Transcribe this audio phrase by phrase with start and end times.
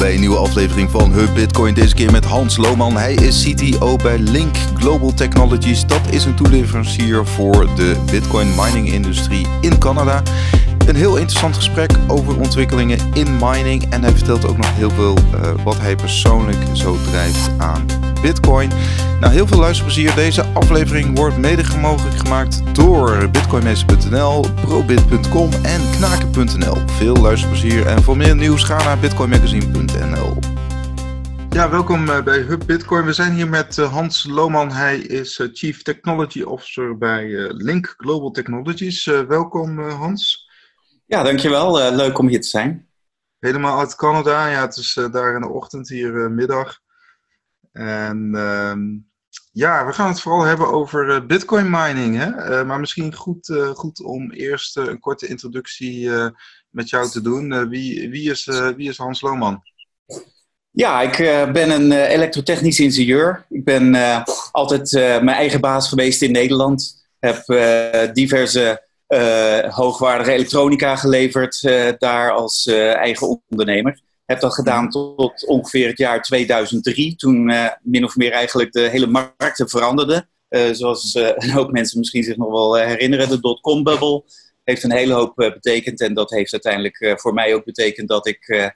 [0.00, 1.74] bij een nieuwe aflevering van Hub Bitcoin.
[1.74, 2.96] Deze keer met Hans Lohman.
[2.96, 5.86] Hij is CTO bij Link Global Technologies.
[5.86, 10.22] Dat is een toeleverancier voor de Bitcoin mining industrie in Canada.
[10.86, 13.92] Een heel interessant gesprek over ontwikkelingen in mining.
[13.92, 17.86] En hij vertelt ook nog heel veel uh, wat hij persoonlijk zo drijft aan
[18.22, 18.70] Bitcoin.
[19.20, 20.14] Nou, heel veel luisterplezier.
[20.14, 26.76] Deze aflevering wordt mede mogelijk gemaakt door bitcoinmeester.nl, probit.com en knaken.nl.
[26.86, 30.38] Veel luisterplezier en voor meer nieuws ga naar bitcoinmagazine.nl.
[31.50, 33.04] Ja, welkom eh, bij Hub Bitcoin.
[33.04, 34.72] We zijn hier met eh, Hans Lohman.
[34.72, 39.04] Hij is Chief Technology Officer bij Link Global Technologies.
[39.04, 40.49] Welkom Hans.
[41.10, 41.80] Ja, dankjewel.
[41.80, 42.88] Uh, leuk om hier te zijn.
[43.38, 44.48] Helemaal uit Canada.
[44.48, 46.80] Ja, het is uh, daar in de ochtend, hier uh, middag.
[47.72, 48.80] En ehm,
[49.52, 52.16] ja, we gaan het vooral hebben over bitcoin mining.
[52.16, 52.64] Hè?
[52.64, 56.10] maar misschien goed, goed om eerst een korte introductie
[56.68, 57.68] met jou te doen.
[57.68, 58.44] wie, wie, is,
[58.76, 59.62] wie is Hans Lohman?
[60.70, 61.16] Ja, ik
[61.52, 63.46] ben een elektrotechnisch ingenieur.
[63.48, 63.94] Ik ben
[64.52, 67.08] altijd mijn eigen baas geweest in Nederland.
[67.18, 67.44] Heb
[68.14, 68.88] diverse
[69.68, 74.00] hoogwaardige elektronica geleverd uh, daar als uh, eigen ondernemer.
[74.24, 77.52] Heb dat gedaan tot ongeveer het jaar 2003, toen
[77.82, 80.28] min of meer eigenlijk de hele markten veranderden.
[80.72, 84.24] zoals een hoop mensen misschien zich nog wel herinneren, de dotcom-bubble
[84.64, 86.00] heeft een hele hoop betekend.
[86.00, 88.72] En dat heeft uiteindelijk voor mij ook betekend dat ik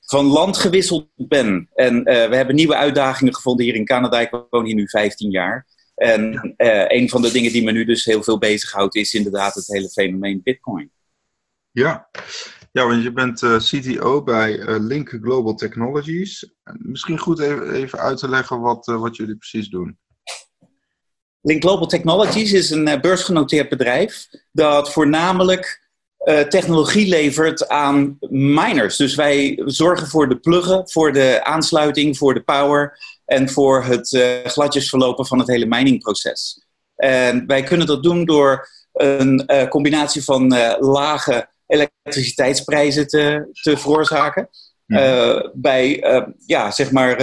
[0.00, 1.68] van land gewisseld ben.
[1.74, 4.20] En we hebben nieuwe uitdagingen gevonden hier in Canada.
[4.20, 5.66] Ik woon hier nu 15 jaar.
[6.04, 9.54] En uh, een van de dingen die me nu dus heel veel bezighoudt, is inderdaad
[9.54, 10.90] het hele fenomeen Bitcoin.
[11.70, 12.08] Ja,
[12.72, 16.54] ja want je bent uh, eh, CTO bij uh, Link Global Technologies.
[16.78, 19.98] Misschien goed even, even uit te leggen wat, wat jullie precies doen.
[21.40, 25.82] Link Global Technologies is een beursgenoteerd bedrijf dat voornamelijk
[26.48, 28.96] technologie levert aan miners.
[28.96, 34.12] Dus wij zorgen voor de pluggen, voor de aansluiting, voor de power en voor het
[34.12, 36.66] uh, gladjes verlopen van het hele miningproces.
[36.96, 43.76] En wij kunnen dat doen door een uh, combinatie van uh, lage elektriciteitsprijzen te, te
[43.76, 44.48] veroorzaken.
[45.52, 46.04] Bij
[46.46, 47.16] ja, zeg maar,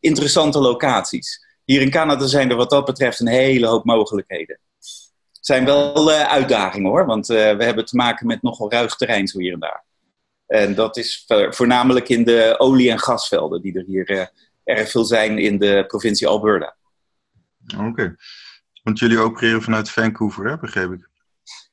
[0.00, 1.46] interessante locaties.
[1.64, 4.58] Hier in Canada zijn er wat dat betreft een hele hoop mogelijkheden.
[5.32, 9.38] Het zijn wel uitdagingen hoor, want we hebben te maken met nogal ruig terrein zo
[9.38, 9.84] hier en daar.
[10.46, 14.30] En dat is voornamelijk in de olie- en gasvelden die er hier
[14.76, 16.76] erg veel zijn in de provincie Alberta.
[17.78, 18.16] Oké.
[18.82, 21.08] Want jullie opereren vanuit Vancouver, hè, begreep ik?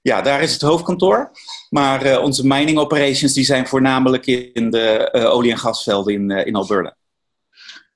[0.01, 1.31] Ja, daar is het hoofdkantoor.
[1.69, 6.29] Maar uh, onze mining operations die zijn voornamelijk in de uh, olie- en gasvelden in,
[6.29, 6.95] uh, in Alberta.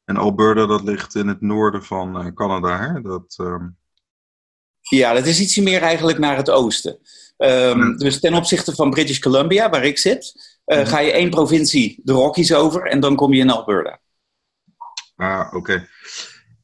[0.05, 3.01] En Alberta, dat ligt in het noorden van Canada, hè?
[3.01, 3.77] Dat, um...
[4.79, 6.99] Ja, dat is ietsje meer eigenlijk naar het oosten.
[7.37, 10.33] Um, dus ten opzichte van British Columbia, waar ik zit,
[10.65, 10.85] mhm.
[10.85, 13.99] ga je één provincie de Rockies over en dan kom je in Alberta.
[15.21, 15.87] Ah, oké.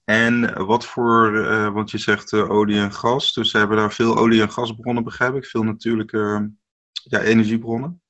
[0.06, 3.94] En wat voor, uh, want je zegt uh, olie en gas, dus ze hebben daar
[3.94, 6.52] veel olie- en gasbronnen, begrijp ik, veel natuurlijke
[6.92, 8.02] ja, energiebronnen?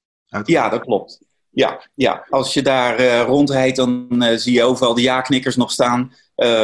[0.44, 1.20] Ja, dat klopt.
[1.50, 6.14] Ja, ja, als je daar uh, rondrijdt, dan zie je overal de ja-knikkers nog staan.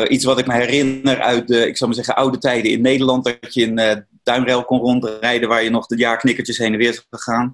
[0.07, 3.23] iets wat ik me herinner uit de, ik zou maar zeggen, oude tijden in Nederland,
[3.23, 7.05] dat je in Duinrail kon rondrijden waar je nog de ja-knikkertjes heen en weer zou
[7.09, 7.53] gaan.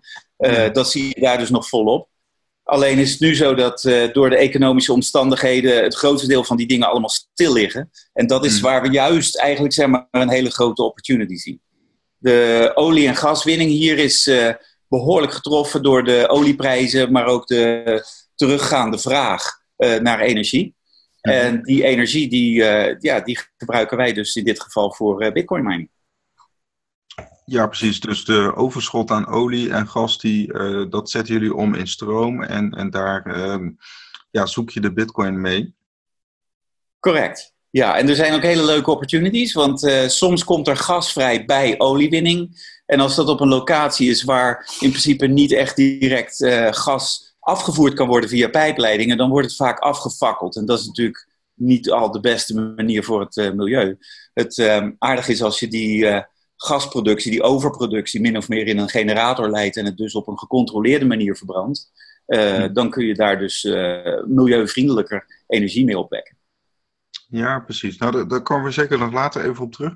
[0.73, 2.09] Dat zie je daar dus nog volop.
[2.69, 6.57] Alleen is het nu zo dat uh, door de economische omstandigheden het grootste deel van
[6.57, 7.90] die dingen allemaal stil liggen.
[8.13, 8.62] En dat is hmm.
[8.62, 11.62] waar we juist eigenlijk zeg maar, een hele grote opportunity zien.
[12.18, 14.53] De olie- en gaswinning hier is uh,
[14.88, 18.03] behoorlijk getroffen door de olieprijzen, maar ook de
[18.35, 19.44] teruggaande vraag
[19.78, 20.75] uh, naar energie.
[21.22, 21.34] Hmm.
[21.34, 22.53] En die energie die,
[23.00, 25.90] ja, die gebruiken wij dus in dit geval voor bitcoin mining.
[27.50, 28.00] Ja, precies.
[28.00, 32.44] Dus de overschot aan olie en gas, die, uh, dat zetten jullie om in stroom
[32.44, 33.70] en, en daar uh,
[34.32, 35.74] ja, zoek je de bitcoin mee.
[37.00, 37.54] Correct.
[37.70, 41.46] Ja, en er zijn ook hele leuke opportunities, want uh, soms komt er gas vrij
[41.46, 42.68] bij oliewinning.
[42.86, 47.36] En als dat op een locatie is waar in principe niet echt direct uh, gas
[47.40, 50.56] afgevoerd kan worden via pijpleidingen, dan wordt het vaak afgefakkeld.
[50.56, 53.97] En dat is natuurlijk niet al de beste manier voor het milieu.
[54.34, 56.28] Het ehm, aardige is als je die
[56.61, 60.40] gasproductie, die overproductie, min of meer in een generator leidt en het dus op een
[60.40, 61.91] gecontroleerde manier verbrandt,
[62.28, 66.38] uh, dan kun je daar dus uh, milieuvriendelijker energie mee opwekken.
[67.28, 67.97] Ja, precies.
[67.97, 69.94] Nou, daar, daar komen we zeker nog later even op terug.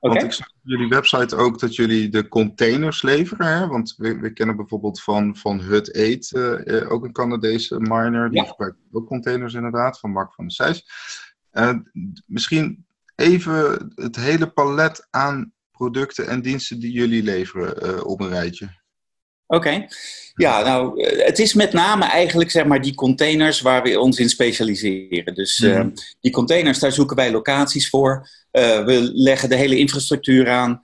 [0.00, 3.46] Want ik zag op jullie website ook dat jullie de containers leveren.
[3.46, 3.66] Hè?
[3.66, 8.30] Want we, we kennen bijvoorbeeld van, van Hut Eat, uh, ook een Canadese miner.
[8.30, 8.48] Die ja.
[8.48, 10.84] gebruikt ook containers inderdaad, van Mark van der Sijs.
[12.26, 18.28] misschien even het hele palet aan producten en diensten die jullie leveren uh, op een
[18.28, 18.68] rijtje?
[19.46, 19.86] Oké.
[20.34, 24.18] Ja, nou, eh, het is met name eigenlijk zeg maar die containers waar we ons
[24.18, 25.34] in specialiseren.
[25.34, 25.88] Dus mhm.
[26.20, 28.28] die containers, daar zoeken wij locaties voor.
[28.50, 30.80] we leggen de hele infrastructuur aan.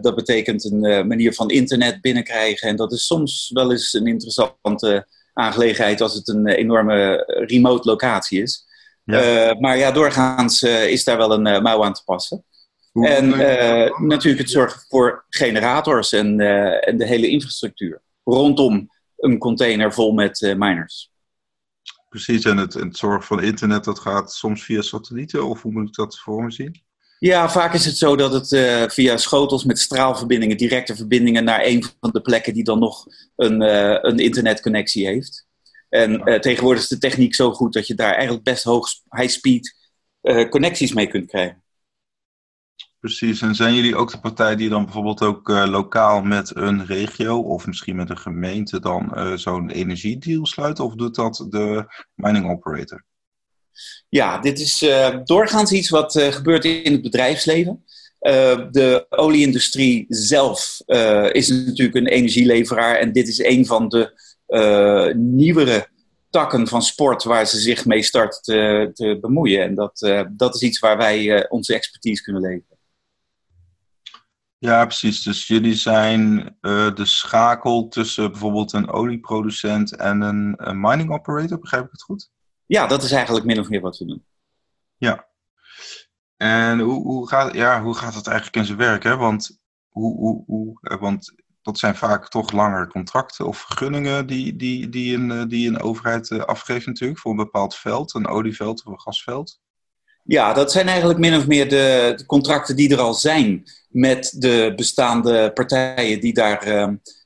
[0.00, 2.68] dat betekent een manier van internet binnenkrijgen.
[2.68, 8.42] En dat is soms wel eens een interessante aangelegenheid als het een enorme remote locatie
[8.42, 8.66] is.
[9.04, 9.56] Ja.
[9.60, 12.44] maar ja, doorgaans is daar wel een mouw aan te passen
[12.92, 19.38] en uh, natuurlijk het zorgen voor generators en, uh, en de hele infrastructuur rondom een
[19.38, 21.10] container vol met uh, miners.
[22.08, 25.88] Precies, en het, het zorgen van internet dat gaat soms via satellieten, of hoe moet
[25.88, 26.82] ik dat voor me zien?
[27.18, 28.48] Ja, vaak is het zo dat het
[28.92, 33.04] via schotels met straalverbindingen, directe verbindingen naar een van de plekken die dan nog
[33.36, 33.60] een,
[34.08, 35.46] een internetconnectie heeft.
[35.88, 39.76] En tegenwoordig is de techniek zo goed dat je daar eigenlijk best hoog high-speed
[40.48, 41.61] connecties mee kunt krijgen.
[43.02, 46.86] Precies, en zijn jullie ook de partij die dan bijvoorbeeld ook uh, lokaal met een
[46.86, 50.80] regio of misschien met een gemeente dan uh, zo'n energiedeal sluit?
[50.80, 51.84] Of doet dat de
[52.14, 53.04] mining operator?
[54.08, 57.84] Ja, dit is uh, doorgaans iets wat gebeurt in het bedrijfsleven.
[58.70, 60.80] de olieindustrie zelf
[61.32, 64.14] is natuurlijk een energieleveraar en dit is een van de
[65.16, 65.88] nieuwere
[66.30, 69.62] takken van sport waar ze zich mee start te, te bemoeien.
[69.62, 72.71] En dat, dat is iets waar wij onze expertise kunnen leveren.
[74.62, 75.22] Ja, precies.
[75.22, 81.58] Dus jullie zijn uh, de schakel tussen bijvoorbeeld een olieproducent en een, een, mining operator,
[81.58, 82.30] begrijp ik het goed?
[82.66, 84.24] Ja, dat is eigenlijk min of meer wat we doen.
[84.96, 85.26] Ja.
[86.36, 89.02] En hoe, hoe, gaat, ja, hoe gaat het eigenlijk in zijn werk?
[89.02, 89.16] Hè?
[89.16, 94.56] Want, hoe, hoe, hoe, eh, want dat zijn vaak toch langere contracten of vergunningen die,
[94.56, 98.84] die, die, een, eh, die een overheid afgeeft natuurlijk voor een bepaald veld, een olieveld
[98.84, 99.60] of een gasveld.
[100.24, 104.34] Ja, dat zijn eigenlijk min of meer de, de contracten die er al zijn met
[104.38, 106.66] de bestaande partijen die daar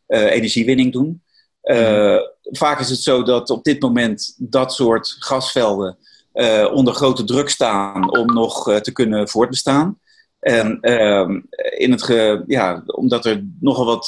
[0.09, 1.23] uh, energiewinning doen.
[1.63, 5.99] Uh, Vaak is het zo dat op dit moment dat soort gasvelden
[6.35, 9.99] uh, onder grote druk staan om nog te kunnen voortbestaan.
[10.41, 11.41] En ehm,
[11.77, 14.07] in het ge, ja, omdat er nogal wat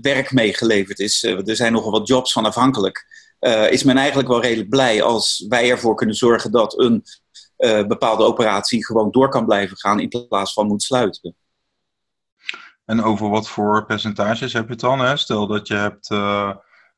[0.00, 3.06] werk mee geleverd is, er zijn nogal wat jobs van afhankelijk,
[3.70, 7.04] is men eigenlijk wel redelijk blij als wij ervoor kunnen zorgen dat een
[7.88, 11.36] bepaalde operatie gewoon door kan blijven gaan in plaats van moet sluiten.
[12.88, 15.00] En over wat voor percentages heb je het dan?
[15.00, 15.16] Hè?
[15.16, 16.54] Stel dat je hebt, uh,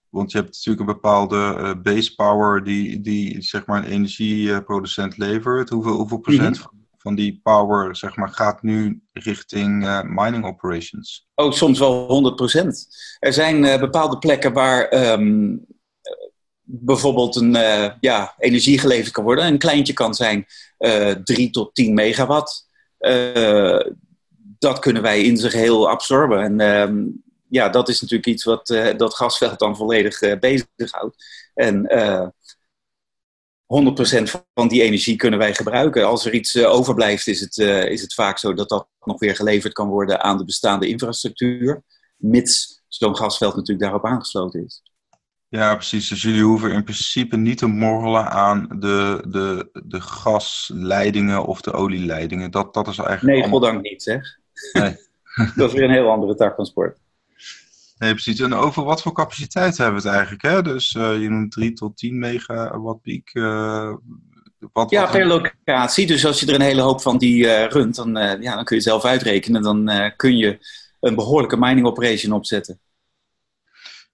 [0.09, 5.17] want je hebt natuurlijk een bepaalde uh, base power die, die zeg maar een energieproducent
[5.17, 5.69] levert.
[5.69, 6.69] Hoeveel, hoeveel procent mhm.
[6.97, 11.29] van die power zeg maar, gaat nu richting uh, mining operations?
[11.35, 12.89] Oh, soms wel 100 procent.
[13.19, 15.67] Er zijn bepaalde plekken waar um,
[16.63, 17.53] bijvoorbeeld een,
[18.01, 19.47] ja, energie geleverd kan worden.
[19.47, 20.47] Een kleintje kan zijn
[21.25, 22.69] 3 tot 10 megawatt
[24.61, 26.43] dat kunnen wij in zijn geheel absorben.
[26.43, 27.05] En ehm,
[27.49, 31.25] ja, dat is natuurlijk iets wat uh, dat gasveld dan volledig uh, bezighoudt.
[31.55, 32.29] En uh, eh,
[34.19, 34.23] 100%
[34.55, 36.07] van die energie kunnen wij gebruiken.
[36.07, 37.59] Als er iets overblijft, is het,
[37.89, 41.83] is het vaak zo dat dat nog weer geleverd kan worden aan de bestaande infrastructuur.
[42.17, 44.83] Mits zo'n gasveld natuurlijk daarop aangesloten is.
[45.49, 46.09] Ja, precies.
[46.09, 51.73] Dus jullie hoeven in principe niet te morrelen aan de, de, de gasleidingen of de
[51.73, 52.51] olieleidingen.
[52.51, 53.39] Dat, dat is eigenlijk.
[53.39, 54.40] Nee, goddank niet, zeg.
[54.73, 54.97] Nee.
[55.57, 56.99] dat is weer een heel andere tak van sport.
[57.99, 58.41] Nee, precies.
[58.41, 60.43] En over wat voor capaciteit hebben we het eigenlijk?
[60.43, 60.63] Hè?
[60.63, 63.31] Dus uh, je noemt 3 tot 10 megawatt piek.
[63.35, 63.95] Uh,
[64.73, 66.07] wat, ja, per locatie.
[66.07, 68.77] Dus als je er een hele hoop van die uh, runt, dan, ja, dan kun
[68.77, 69.63] je zelf uitrekenen.
[69.63, 70.59] Dan kun je
[71.01, 72.81] een behoorlijke mining operation opzetten.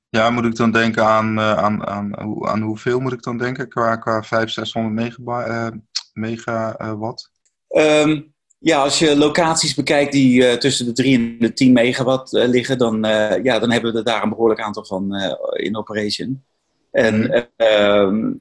[0.09, 3.97] Ja, moet ik dan denken aan, aan, aan, aan hoeveel moet ik dan denken qua,
[3.97, 5.79] qua 500, 600
[6.13, 7.31] megawatt?
[7.69, 8.35] Um,
[8.67, 12.49] ja, als je locaties bekijkt die uh, tussen de 3 en de 10 megawatt uh,
[12.49, 15.15] liggen, dan, uh, ja, dan hebben we daar een behoorlijk aantal van
[15.53, 16.45] in operation.
[16.91, 18.41] En mm.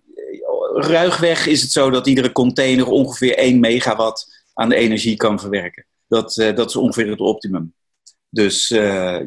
[0.74, 5.86] ruigweg is het zo dat iedere container ongeveer 1 megawatt aan de energie kan verwerken.
[6.08, 7.74] Dat, dat is ongeveer het optimum.
[8.30, 8.68] Dus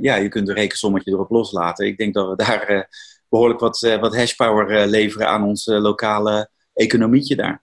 [0.01, 1.87] ja, je kunt een rekensommetje erop loslaten.
[1.87, 2.89] Ik denk dat we daar
[3.29, 7.63] behoorlijk wat, wat hashpower leveren aan ons lokale economietje daar.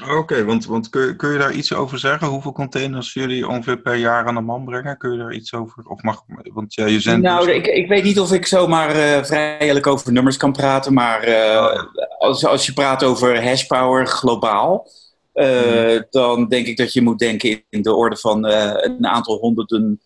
[0.00, 2.28] Oké, want, want kun, kun je daar iets over zeggen?
[2.28, 4.98] Hoeveel containers jullie ongeveer per jaar aan de man brengen?
[4.98, 5.84] Kun je daar iets over?
[5.86, 6.22] Of mag,
[6.52, 9.86] want ja, je zendt nou, dus- ik, ik weet niet of ik zomaar uh, vrijelijk
[9.86, 11.82] over nummers kan praten, maar uh,
[12.18, 14.90] als, als je praat over hashpower globaal,
[15.34, 16.06] uh, hmm.
[16.10, 20.00] dan denk ik dat je moet denken in de orde van een aantal honderden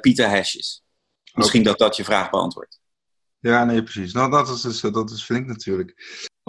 [0.00, 0.82] pita-hashes.
[1.34, 2.80] Misschien dat dat je vraag beantwoordt.
[3.38, 4.12] Ja, nee, precies.
[4.12, 5.94] Nou, dat is, dus, dat is flink natuurlijk.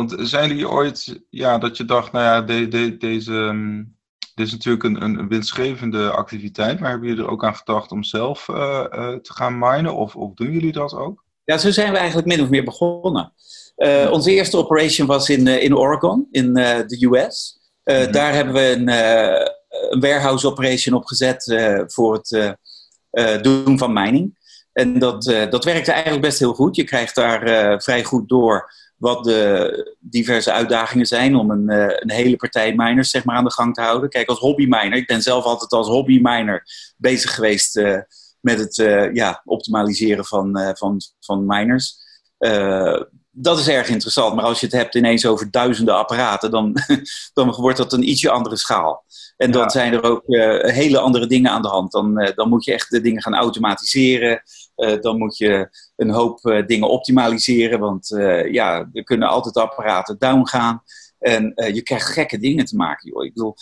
[0.08, 3.98] Want zijn jullie ooit, ja, dat je dacht, nou ja, de, de, deze, um,
[4.36, 8.03] dit is natuurlijk een, een winstgevende activiteit, maar hebben jullie er ook aan gedacht om
[8.03, 8.58] zelf uh,
[8.91, 9.96] uh, te gaan minen?
[9.96, 11.24] Of, of doen jullie dat ook?
[11.43, 13.34] Ja, zo zijn we eigenlijk min of meer begonnen.
[13.77, 17.60] Uh, onze eerste operation was in, in Oregon, in de US.
[17.84, 18.12] Mhm.
[18.12, 18.88] Daar hebben we een,
[19.91, 21.43] een warehouse operation opgezet
[21.88, 22.58] voor het
[23.43, 24.39] doen van mining.
[24.74, 26.75] En dat, dat werkte eigenlijk best heel goed.
[26.75, 32.12] Je krijgt daar vrij goed door wat de diverse uitdagingen zijn om een, eh, een
[32.12, 34.10] hele partij miners zeg maar, aan de gang te houden.
[34.10, 36.63] Kijk, als hobbyminer, ik ben zelf altijd als hobbyminer
[36.98, 38.00] bezig geweest uh,
[38.39, 42.00] met het uh, ja, optimaliseren van, van, van miners.
[43.31, 46.77] Dat is erg interessant, maar als je het hebt ineens over duizenden apparaten, dan,
[47.33, 49.05] dan wordt dat een ietsje andere schaal.
[49.38, 50.23] En dan zijn er ook
[50.71, 51.91] hele andere dingen aan de hand.
[51.91, 54.43] Dan, dan moet je echt de dingen gaan automatiseren.
[54.81, 57.79] Eh, dan moet je een hoop eh, dingen optimaliseren.
[57.79, 60.83] Want eh, ja, er kunnen altijd apparaten down gaan.
[61.19, 63.11] En je krijgt gekke dingen te maken.
[63.11, 63.23] Joh.
[63.25, 63.55] Ik bedoel,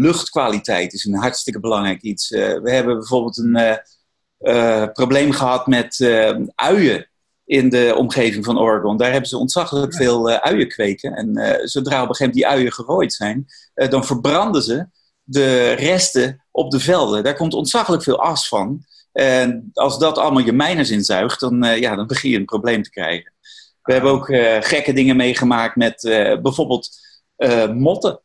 [0.00, 2.28] luchtkwaliteit is een hartstikke belangrijk iets.
[2.28, 3.82] we hebben bijvoorbeeld een
[4.92, 5.96] probleem gehad met
[6.54, 7.07] uien
[7.48, 8.96] in de omgeving van Oregon.
[8.96, 11.12] Daar hebben ze ontzaglijk veel uien kweken.
[11.12, 14.86] En zodra op een gegeven moment die uien gerooid zijn, dan verbranden ze
[15.22, 17.22] de resten op de velden.
[17.24, 18.84] Daar komt ontzaglijk veel as van.
[19.12, 22.90] En als dat allemaal je mijners inzuigt, dan, ja, dan begin je een probleem te
[22.90, 23.32] krijgen.
[23.82, 24.26] We hebben ook
[24.60, 26.00] gekke dingen meegemaakt met
[26.42, 26.90] bijvoorbeeld
[27.74, 28.20] motten.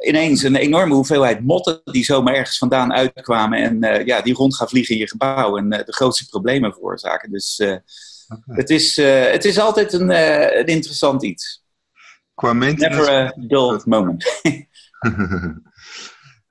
[0.00, 4.68] Ineens een enorme hoeveelheid motten die zomaar ergens vandaan uitkwamen en ja, die rond gaan
[4.68, 7.30] vliegen in je gebouw en de grootste problemen veroorzaken.
[7.30, 7.84] Dus okay.
[8.46, 10.10] het, is, het is altijd een,
[10.58, 11.64] een interessant iets.
[12.34, 14.24] Qua Never a dull moment.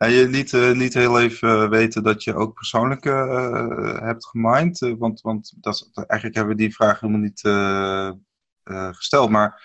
[0.03, 4.25] En je liet, uh, liet heel even eh, weten dat je ook persoonlijk uh, hebt
[4.25, 4.79] gemined.
[4.97, 7.41] want want dat is, eigenlijk hebben we die vraag helemaal niet
[8.95, 9.29] gesteld.
[9.29, 9.61] Maar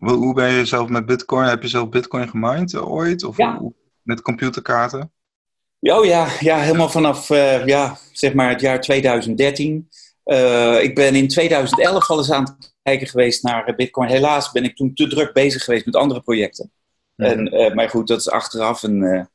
[0.00, 1.48] hoe ben je zelf met Bitcoin?
[1.48, 3.24] Heb je zelf Bitcoin gemined ooit?
[3.24, 3.36] Of
[4.02, 5.12] met computerkaarten?
[5.80, 7.28] Oh ja, ja helemaal vanaf
[7.64, 9.88] ja, zeg maar het jaar 2013.
[10.80, 14.08] ik ben in 2011 al eens aan het kijken geweest naar Bitcoin.
[14.08, 16.72] Helaas ben ik toen te druk bezig geweest met andere projecten.
[17.16, 19.28] En, maar goed, dat is achteraf een,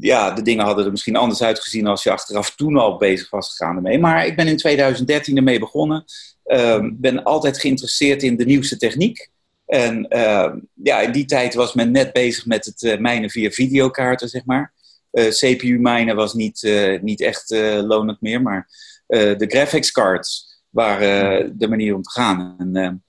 [0.00, 3.48] ja, de dingen hadden er misschien anders uitgezien als je achteraf toen al bezig was
[3.50, 3.98] gegaan ermee.
[3.98, 6.04] Maar ik ben in 2013 ermee begonnen.
[6.44, 9.30] Uh, ben altijd geïnteresseerd in de nieuwste techniek.
[9.66, 10.52] En uh,
[10.82, 14.44] ja, in die tijd was men net bezig met het uh, mijnen via videokaarten, zeg
[14.44, 14.72] maar.
[15.10, 17.50] Eh, CPU-mijnen was niet, eh, niet echt
[17.86, 18.68] lonend meer, maar
[19.06, 22.54] de graphics cards waren de manier om te gaan.
[22.58, 23.04] En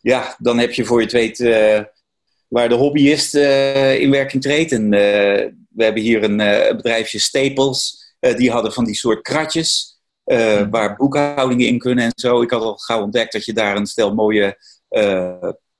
[0.00, 1.38] ja, dan heb je voor je het weet
[2.48, 4.72] waar de hobbyist in werking treedt.
[4.72, 8.06] En we hebben hier een uh, bedrijfje Staples.
[8.20, 10.00] Die hadden van die soort kratjes.
[10.24, 12.42] Uh, waar boekhoudingen in kunnen en zo.
[12.42, 14.58] Ik had al gauw ontdekt dat je daar een stel mooie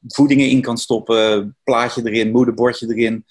[0.06, 1.56] voedingen in kan stoppen.
[1.64, 3.24] Plaatje erin, moederbordje erin.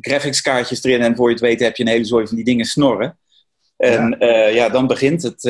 [0.00, 1.02] graphics kaartjes erin.
[1.02, 3.18] En voor je het weet heb je een hele zooi van die dingen snorren.
[3.76, 5.42] En ja, ja dan begint het,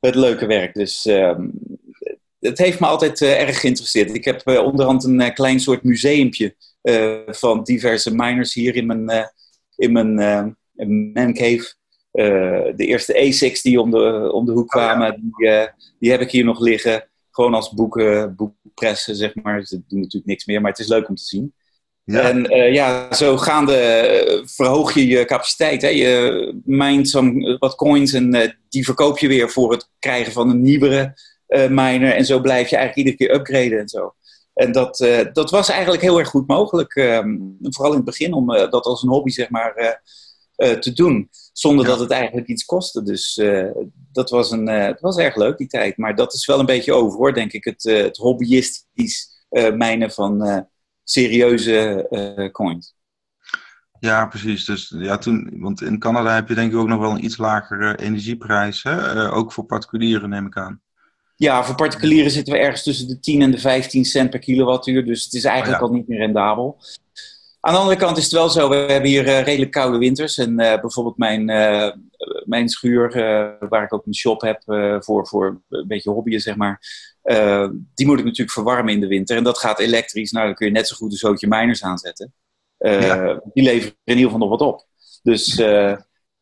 [0.00, 0.74] het leuke werk.
[0.74, 1.46] Dus ehm,
[2.40, 4.14] het heeft me altijd erg geïnteresseerd.
[4.14, 6.54] Ik heb onderhand een klein soort museumpje
[6.84, 9.24] eh, van diverse miners hier in mijn, uh,
[9.76, 10.20] in mijn
[10.76, 11.74] uh, mancave.
[12.10, 15.68] de eerste ASICs die om de, om de hoek oh, kwamen, die,
[15.98, 17.08] die heb ik hier nog liggen.
[17.34, 19.64] Gewoon als boeken, boekpressen, zeg maar.
[19.64, 21.54] Ze doen natuurlijk niks meer, maar het is leuk om te zien.
[22.04, 22.20] Ja.
[22.20, 25.82] En ja, zo gaande verhoog je je capaciteit.
[25.82, 25.88] Hè?
[25.88, 27.10] Je mijnt
[27.58, 31.14] wat coins en die verkoop je weer voor het krijgen van een nieuwere
[31.68, 32.14] miner.
[32.14, 34.14] En zo blijf je eigenlijk iedere keer upgraden en zo.
[34.54, 36.94] En dat, uh, dat was eigenlijk heel erg goed mogelijk.
[36.94, 37.18] Uh,
[37.60, 40.02] vooral in het begin om uh, dat als een hobby zeg maar,
[40.56, 41.30] te doen.
[41.54, 43.02] Zonder dat het eigenlijk iets kostte.
[43.02, 43.42] Dus
[44.12, 45.96] dat, was een, het was erg leuk die tijd.
[45.96, 47.64] Maar dat is wel een beetje over hoor, denk ik.
[47.64, 49.44] Het, het hobbyistisch
[49.74, 50.66] mijnen van
[51.04, 52.94] serieuze coins.
[53.98, 54.64] Ja, precies.
[54.64, 57.36] Dus, ja, toen, want in Canada heb je denk ik ook nog wel een iets
[57.36, 58.82] lagere energieprijs.
[58.82, 59.30] Hè?
[59.32, 60.82] ook voor particulieren neem ik aan.
[61.36, 65.04] Ja, voor particulieren zitten we ergens tussen de 10 en de 15 cent per kilowattuur.
[65.04, 66.78] Dus het is eigenlijk oh al niet meer rendabel.
[67.66, 70.38] Aan de andere kant is het wel zo, we hebben hier uh, redelijk koude winters.
[70.38, 71.90] En uh, bijvoorbeeld mijn, uh,
[72.44, 73.12] mijn schuur,
[73.68, 74.62] waar ik ook een shop heb
[75.04, 76.80] voor, voor een beetje hobbyen, zeg maar.
[77.94, 79.36] die moet ik natuurlijk verwarmen in de winter.
[79.36, 80.30] En dat gaat elektrisch.
[80.30, 82.34] Nou, dan kun je net zo goed een zootje miners aanzetten.
[82.78, 83.40] Ja.
[83.52, 84.86] Die leveren in ieder geval nog wat op.
[85.22, 85.56] Dus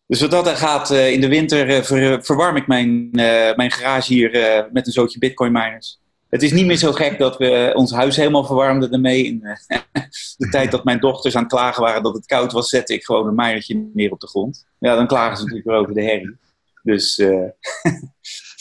[0.07, 1.85] dus wat dat gaat, in de winter
[2.25, 3.09] verwarm ik mijn,
[3.57, 4.31] mijn garage hier
[4.73, 6.02] met een zootje bitcoin miners.
[6.33, 9.25] Het is niet meer zo gek dat we ons huis helemaal verwarmden ermee.
[9.25, 9.41] In
[10.37, 13.05] de tijd dat mijn dochters aan het klagen waren dat het koud was, zette ik
[13.05, 14.67] gewoon een minertje neer op de grond.
[14.79, 16.39] Ja, dan klagen ze natuurlijk weer over de herrie.
[16.83, 17.17] Dus...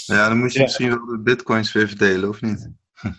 [0.05, 2.69] ja, dan moet je misschien wel de bitcoins weer verdelen, of niet?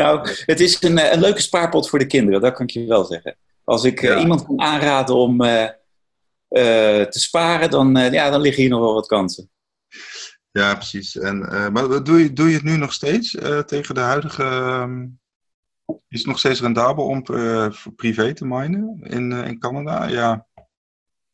[0.00, 3.04] nou, het is een, een leuke spaarpot voor de kinderen, dat kan ik je wel
[3.04, 3.36] zeggen.
[3.64, 5.38] Als ik iemand kan aanraden om
[6.48, 9.48] te sparen, dan, ja, dan liggen hier nog wel wat kansen.
[10.58, 11.18] Ja, precies.
[11.18, 11.38] En,
[11.72, 13.30] maar doe je, doe je het nu nog steeds
[13.66, 14.42] tegen de huidige.
[14.42, 15.06] Ehm,
[16.08, 17.22] is het nog steeds rendabel om
[17.96, 20.06] privé te minen in, in Canada?
[20.06, 20.46] Ja.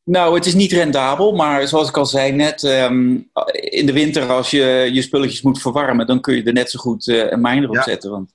[0.04, 3.18] Nou, het is niet rendabel, maar zoals ik al zei net, ehm,
[3.52, 6.78] in de winter als je je spulletjes moet verwarmen, dan kun je er net zo
[6.78, 8.10] goed een miner op zetten.
[8.10, 8.32] Want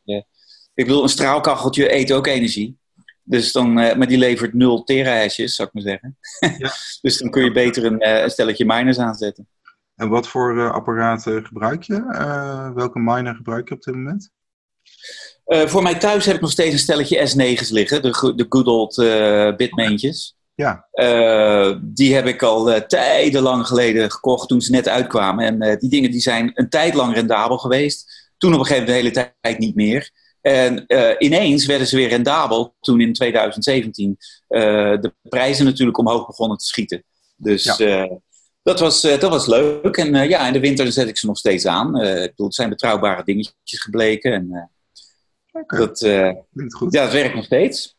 [0.74, 2.78] ik bedoel, een straalkacheltje eet ook energie.
[3.24, 6.18] Dus dan, maar die levert 0 terahashes, zou ik maar zeggen.
[6.58, 6.72] Ja.
[7.02, 9.48] dus dan kun je beter een, een, stelletje miners aanzetten.
[9.96, 12.04] En wat voor apparaten gebruik je?
[12.76, 14.30] welke miner gebruik je op dit moment?
[15.46, 18.96] voor mij thuis heb ik nog steeds een stelletje S9's liggen, de, de good old
[19.58, 20.36] bitmaintjes.
[20.56, 20.88] Ja.
[20.94, 25.46] Uh, die heb ik al uh, tijdenlang geleden gekocht toen ze net uitkwamen.
[25.46, 28.32] En uh, die dingen die zijn een tijd lang rendabel geweest.
[28.38, 30.12] Toen op een gegeven moment de hele tijd niet meer.
[30.42, 30.86] En
[31.18, 34.16] ineens werden ze weer rendabel toen in 2017
[34.48, 37.04] de prijzen natuurlijk omhoog begonnen te schieten.
[37.36, 38.20] Dus ja.
[38.66, 39.98] Dat, was, dat was leuk.
[39.98, 42.02] En ja, in de winter zet ik ze nog steeds aan.
[42.02, 44.34] ik bedoel, het zijn betrouwbare dingetjes gebleken.
[44.34, 44.72] En,
[45.68, 46.08] dat,
[46.74, 46.94] goed.
[46.94, 47.96] Ja, het werkt nog steeds.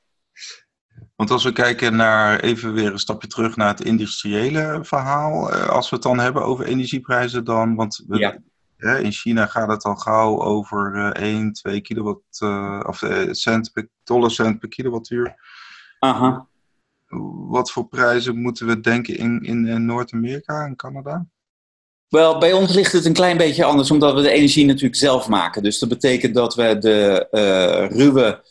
[1.16, 5.68] Want als we kijken naar even weer een stapje terug naar het industriële verhaal, eh,
[5.68, 8.40] als we het dan hebben over energieprijzen, dan, want we,
[8.76, 13.32] hè, in China gaat het al gauw over uh, 1, 2 kilowatt, uh, of uh,
[13.32, 15.34] cent per, dollar cent per kilowattuur.
[15.98, 16.46] Aha.
[17.48, 21.26] Wat voor prijzen moeten we denken in, in Noord-Amerika en Canada?
[22.08, 25.28] Wel, bij ons ligt het een klein beetje anders, omdat we de energie natuurlijk zelf
[25.28, 25.62] maken.
[25.62, 27.26] Dus dat betekent dat we de
[27.90, 28.44] ruwe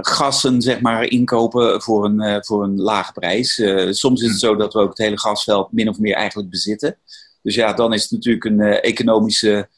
[0.00, 3.62] gassen zeg maar, inkopen voor een, uh, voor een lage prijs.
[3.90, 6.98] Soms is het zo dat we ook het hele gasveld min of meer eigenlijk bezitten.
[7.42, 9.68] Dus ja, dan is het natuurlijk een economische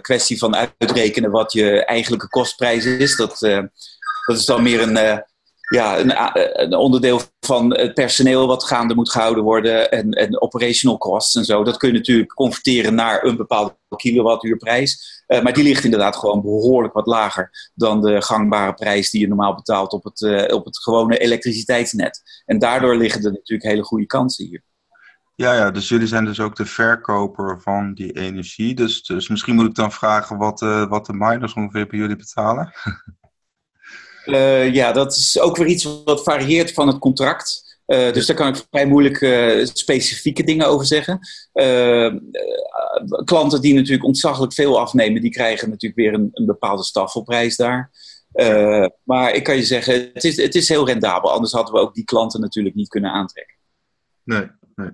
[0.00, 3.16] kwestie van uitrekenen wat je eigenlijke kostprijs is.
[3.16, 3.38] Dat,
[4.26, 5.22] dat is dan meer een
[5.66, 10.40] ja, een, eh, een, onderdeel van het personeel wat gaande moet gehouden worden en, en
[10.40, 11.64] operational costs en zo.
[11.64, 15.24] Dat kun je natuurlijk converteren naar een bepaalde kilowattuurprijs.
[15.26, 19.28] Uh, maar die ligt inderdaad gewoon behoorlijk wat lager dan de gangbare prijs die je
[19.28, 22.42] normaal betaalt op het, uh, op het gewone elektriciteitsnet.
[22.44, 24.62] En daardoor liggen er natuurlijk hele goede kansen hier.
[25.34, 28.74] Ja, ja, dus jullie zijn dus ook de verkoper van die energie.
[28.74, 32.16] Dus, dus misschien moet ik dan vragen wat, uh, wat de miners ongeveer bij jullie
[32.16, 32.72] betalen.
[34.26, 37.64] Uh, ja, dat is ook weer iets wat varieert van het contract.
[37.86, 41.18] Uh, dus daar kan ik vrij moeilijk uh, specifieke dingen over zeggen.
[43.24, 47.90] klanten die natuurlijk ontzaglijk veel afnemen, die krijgen natuurlijk weer een, een bepaalde staffelprijs daar.
[49.02, 51.32] maar ik kan je zeggen, het is, het is heel rendabel.
[51.32, 53.56] Anders hadden we ook die klanten natuurlijk niet kunnen aantrekken.
[54.22, 54.90] Nee, nee.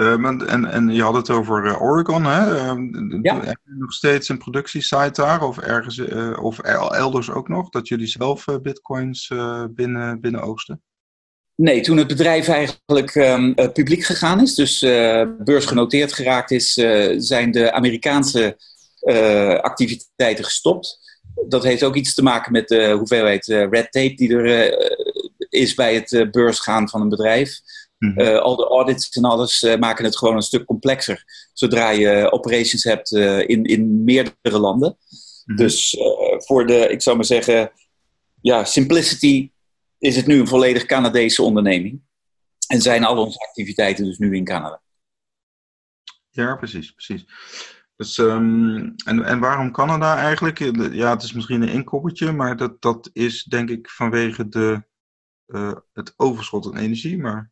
[0.00, 2.44] Uh, en, en je had het over uh, Oregon, hè?
[3.22, 3.40] Ja.
[3.44, 7.88] Heb je nog steeds een productiesite daar of ergens uh, of elders ook nog dat
[7.88, 9.32] jullie zelf bitcoins
[9.70, 10.82] binnen, binnen oogsten?
[11.54, 14.78] Nee, toen het bedrijf eigenlijk um, publiek gegaan is, dus
[15.38, 16.72] beursgenoteerd geraakt is,
[17.16, 18.56] zijn de Amerikaanse
[19.60, 20.98] activiteiten gestopt.
[21.48, 24.74] Dat heeft ook iets te maken met de hoeveelheid red tape die er
[25.48, 27.60] is bij het beursgaan van een bedrijf.
[28.00, 28.18] Mhm.
[28.18, 31.24] Eh, al de audits en alles uh, maken het gewoon een stuk complexer.
[31.52, 34.96] Zodra je operations hebt uh, in, in meerdere landen.
[35.44, 35.56] Mhm.
[35.56, 35.96] Dus
[36.36, 37.72] voor de, ik zou maar zeggen,
[38.40, 39.50] ja, simplicity
[39.98, 42.00] is het nu een volledig Canadese onderneming.
[42.66, 44.82] En zijn al onze activiteiten dus nu in Canada.
[46.30, 47.24] Ja, precies, precies.
[47.96, 50.58] Dus, um, en, en waarom Canada eigenlijk?
[50.92, 54.82] Ja, het is misschien een inkoppertje, maar dat, dat is denk ik vanwege de,
[55.92, 57.18] het overschot aan energie.
[57.18, 57.50] Maar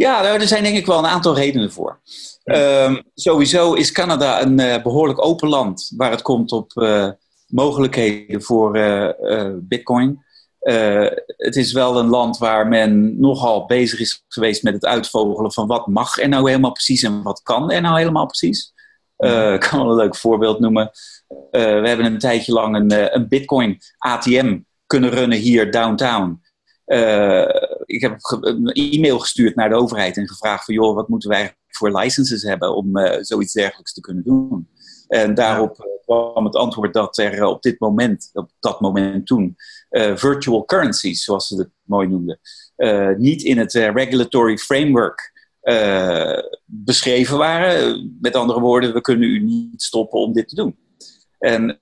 [0.00, 2.00] ja, nou, er zijn denk ik wel een aantal redenen voor.
[2.44, 7.08] Um, sowieso is Canada een uh, behoorlijk open land waar het komt op uh,
[7.46, 10.24] mogelijkheden voor uh, Bitcoin.
[11.36, 15.66] het is wel een land waar men nogal bezig is geweest met het uitvogelen van
[15.66, 18.72] wat mag er nou helemaal precies en wat kan er nou helemaal precies.
[19.54, 20.90] ik kan wel een leuk voorbeeld noemen.
[21.50, 26.40] we hebben een tijdje lang een, een Bitcoin ATM kunnen runnen hier downtown.
[26.86, 27.44] Uh,
[27.90, 31.54] ik heb een e-mail gestuurd naar de overheid en gevraagd van joh, wat moeten wij
[31.68, 34.68] voor licenses hebben om uh, zoiets dergelijks te kunnen doen.
[35.08, 39.56] En daarop uh, kwam het antwoord dat er op dit moment, op dat moment toen,
[40.14, 42.40] virtual currencies, zoals ze het mooi noemden,
[43.18, 45.32] niet in het regulatory framework
[46.64, 48.16] beschreven waren.
[48.20, 50.76] Met andere woorden, we kunnen u niet stoppen om dit te doen.
[51.38, 51.80] En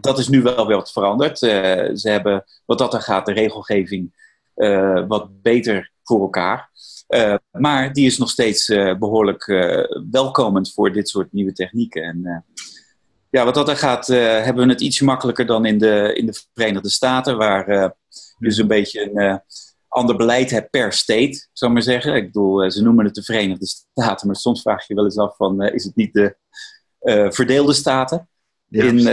[0.00, 1.38] dat is nu wel wat veranderd.
[1.38, 4.12] ze hebben, wat dat er gaat, de regelgeving
[4.54, 6.70] eh, wat beter voor elkaar.
[7.08, 9.46] Uh, maar die is nog steeds uh, behoorlijk
[10.10, 12.02] welkomend voor dit soort nieuwe technieken.
[12.02, 12.44] En
[13.30, 16.44] ja, wat dat er gaat, hebben we het iets makkelijker dan in de, in de
[16.54, 17.94] Verenigde Staten, waar je
[18.38, 19.40] dus een beetje een
[19.88, 22.14] ander beleid hebt per state, zou ik maar zeggen.
[22.14, 25.36] Ik bedoel, ze noemen het de Verenigde Staten, maar soms vraag je wel eens af
[25.36, 26.36] van, is het niet de
[27.32, 28.28] verdeelde staten?
[28.68, 29.04] In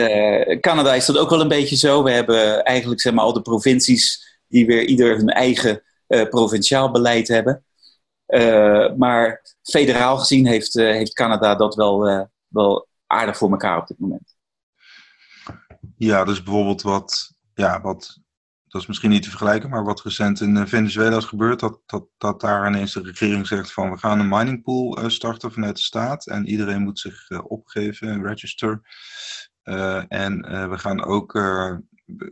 [0.61, 2.03] Canada is dat ook wel een beetje zo.
[2.03, 5.83] We hebben eigenlijk zeg maar, al de provincies die weer ieder hun eigen
[6.29, 7.63] provinciaal beleid hebben.
[8.97, 14.37] maar federaal gezien heeft, heeft Canada dat wel, wel aardig voor elkaar op dit moment.
[15.97, 18.19] Ja, dus bijvoorbeeld wat, ja, wat,
[18.67, 21.81] dat is misschien niet te vergelijken, maar wat recent in eh, Venezuela is gebeurd, dat,
[21.85, 25.75] dat, dat daar ineens de regering zegt van we gaan een miningpool uh, starten vanuit
[25.75, 28.81] de staat en iedereen moet zich opgeven, register.
[30.07, 31.33] en we gaan ook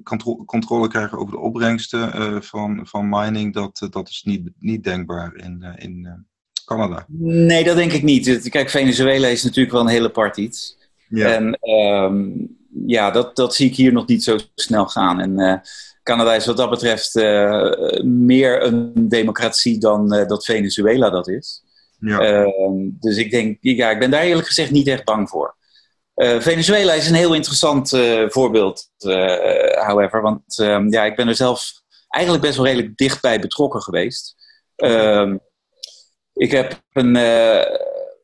[0.03, 3.53] controle, controle krijgen over de opbrengsten van, van mining.
[3.53, 6.25] Dat, dat is niet, niet denkbaar in, in
[6.65, 7.05] Canada.
[7.17, 8.49] Nee, dat denk ik niet.
[8.49, 10.77] Kijk, Venezuela is natuurlijk wel een hele apart iets.
[11.09, 11.33] Ja.
[11.33, 15.19] En um, ja, dat, dat zie ik hier nog niet zo snel gaan.
[15.19, 15.53] En uh,
[16.03, 17.71] Canada is wat dat betreft uh,
[18.03, 21.63] meer een democratie dan uh, dat Venezuela dat is.
[21.99, 22.19] Ja.
[22.19, 25.55] Ehm, dus ik denk, ja, ik ben daar eerlijk gezegd niet echt bang voor.
[26.19, 27.89] Venezuela is een heel interessant
[28.27, 28.89] voorbeeld,
[29.75, 30.21] however.
[30.21, 31.71] Want um, ja, ik ben er zelf
[32.07, 34.35] eigenlijk best wel redelijk dichtbij betrokken geweest.
[34.75, 35.39] Um,
[36.33, 37.13] ik heb een,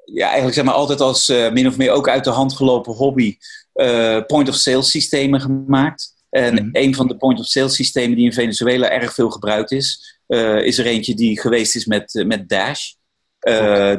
[0.05, 3.37] ja, eigenlijk zeg maar altijd als min of meer ook uit de hand gelopen hobby
[4.27, 6.13] point-of-sale systemen gemaakt.
[6.29, 6.69] En mhm.
[6.71, 10.19] een van de point-of-sale systemen die in Venezuela erg veel gebruikt is,
[10.63, 12.93] is er eentje die geweest is met, met Dash,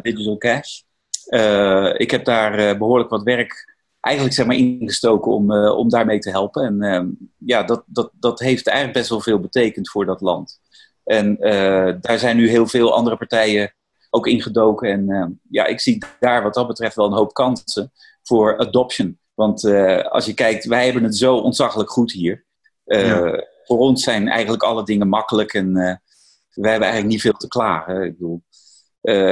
[0.03, 0.81] Digital Cash.
[1.97, 3.74] ik heb daar behoorlijk wat werk
[4.05, 6.65] eigenlijk zeg maar ingestoken om, om daarmee te helpen.
[6.65, 7.07] En ehm,
[7.39, 10.61] ja, dat, dat, dat heeft eigenlijk best wel veel betekend voor dat land.
[11.05, 11.37] En
[12.01, 13.75] daar zijn nu heel veel andere partijen
[14.11, 14.91] ook ingedoken.
[14.91, 19.19] En ehm, ja, ik zie daar wat dat betreft wel een hoop kansen voor adoption.
[19.35, 22.45] Want uh, als je kijkt, wij hebben het zo ontzaglijk goed hier.
[23.65, 28.03] Voor ons zijn eigenlijk alle dingen makkelijk en wij hebben eigenlijk niet veel te klagen.
[28.03, 28.43] Ik bedoel,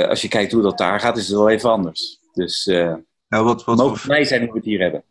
[0.08, 2.18] als je kijkt hoe dat daar gaat, is het wel even anders.
[2.32, 2.70] Dus
[3.32, 5.04] ja, wat, wat mogen wij zijn hoe we het hier hebben.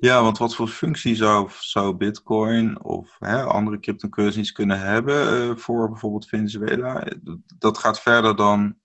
[0.00, 5.88] Ja, want wat voor functie zou, zou Bitcoin of hè, andere cryptocurrencies kunnen hebben voor
[5.90, 7.06] bijvoorbeeld Venezuela?
[7.58, 8.76] Dat gaat verder dan,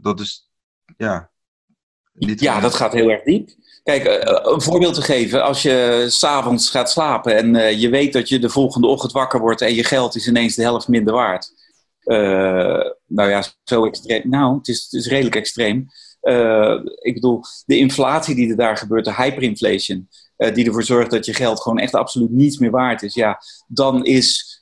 [0.00, 0.50] dat is,
[0.96, 1.30] ja.
[2.18, 3.50] ja, dat gaat heel erg diep.
[3.82, 5.44] Kijk, eh, eh, een voorbeeld te geven.
[5.44, 9.40] Als je s'avonds gaat slapen en eh, je weet dat je de volgende ochtend wakker
[9.40, 11.52] wordt en je geld is ineens de helft minder waard.
[13.06, 14.22] nou ja, zo extreem.
[14.24, 15.88] Nou, het is, het is redelijk extreem.
[17.00, 21.34] Ik bedoel, de inflatie die er daar gebeurt, de hyperinflation, die ervoor zorgt dat je
[21.34, 23.14] geld gewoon echt absoluut niets meer waard is.
[23.14, 24.56] Ja, dan is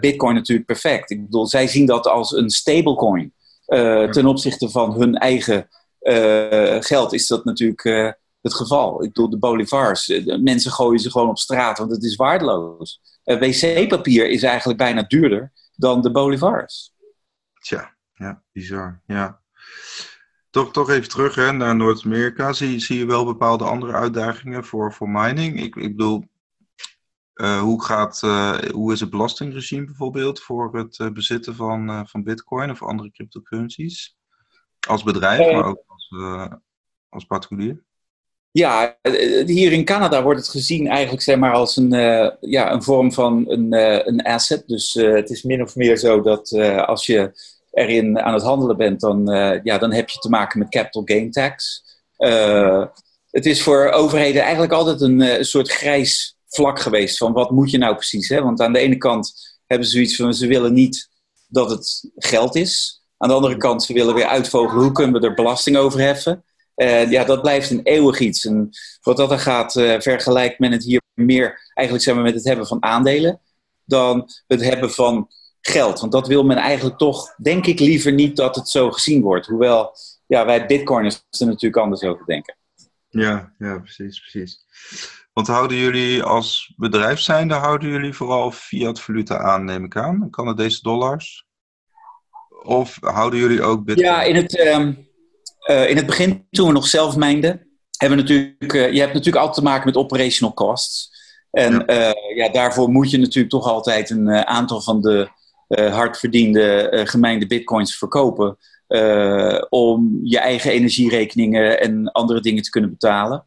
[0.00, 1.10] Bitcoin natuurlijk perfect.
[1.10, 3.32] Ik bedoel, zij zien dat als een stablecoin.
[4.10, 5.68] ten opzichte van hun eigen
[6.80, 9.02] geld is dat natuurlijk het geval.
[9.02, 10.08] Ik bedoel, de bolivars.
[10.08, 13.00] Eh, mensen gooien ze gewoon op straat, want het is waardeloos.
[13.24, 16.92] Wc-papier is eigenlijk bijna duurder dan de bolivars.
[17.60, 19.00] Tja, ja, bizar.
[19.06, 19.40] Ja.
[20.54, 22.52] Toch, toch even terug hè, naar Noord-Amerika.
[22.52, 25.60] Zie, zie je wel bepaalde andere uitdagingen voor, voor mining?
[25.60, 26.24] Ik, ik bedoel,
[27.34, 32.70] uh, hoe, gaat, uh, hoe is het belastingregime bijvoorbeeld voor het bezitten van, van bitcoin
[32.70, 34.16] of andere cryptocurrencies?
[34.88, 36.14] Als bedrijf, maar ook als,
[37.08, 37.82] als particulier?
[38.50, 41.90] Ja, eh, hier in Canada wordt het gezien eigenlijk zeg maar, als een,
[42.40, 43.72] ja, een vorm van een,
[44.08, 44.66] een asset.
[44.66, 46.52] Dus het is min of meer zo dat
[46.86, 47.32] als je
[47.74, 49.26] erin aan het handelen bent, dan,
[49.62, 51.82] ja, dan heb je te maken met capital gain tax.
[53.30, 57.70] het is voor overheden eigenlijk altijd een, een, soort grijs vlak geweest van wat moet
[57.70, 58.28] je nou precies.
[58.28, 58.42] Hè?
[58.42, 59.32] Want aan de ene kant
[59.66, 61.08] hebben ze zoiets van ze willen niet
[61.48, 63.02] dat het geld is.
[63.18, 66.44] Aan de andere kant, ze willen weer uitvogelen hoe kunnen we er belasting over heffen.
[67.08, 68.44] Ja, dat blijft een eeuwig iets.
[68.44, 68.70] En
[69.02, 72.44] wat dat er gaat, uh, vergelijkt men het hier meer eigenlijk zeg maar, met het
[72.44, 73.40] hebben van aandelen
[73.84, 75.28] dan het hebben van
[75.68, 76.00] geld.
[76.00, 79.46] Want dat wil men eigenlijk toch, denk ik, liever niet dat het zo gezien wordt.
[79.46, 79.96] Hoewel
[80.26, 82.56] ja, wij bitcoiners er natuurlijk anders over denken.
[83.08, 84.58] Ja, ja, precies, precies.
[85.32, 90.30] Want houden jullie als bedrijf zijnde, houden jullie vooral fiat valuta aan, neem ik aan?
[90.30, 91.46] Canadese dollars?
[92.62, 94.06] Of houden jullie ook bitcoin?
[94.06, 94.58] Ja, in het...
[94.58, 95.12] Um,
[95.70, 99.12] uh, in het begin, toen we nog zelf mijnden, hebben we natuurlijk, uh, je hebt
[99.12, 101.10] natuurlijk altijd te maken met operational costs.
[101.50, 102.08] En ja.
[102.08, 105.28] Uh, ja daarvoor moet je natuurlijk toch altijd een aantal van de
[105.74, 108.56] hard verdiende gemijnde bitcoins verkopen.
[109.68, 113.46] om je eigen energierekeningen en andere dingen te kunnen betalen.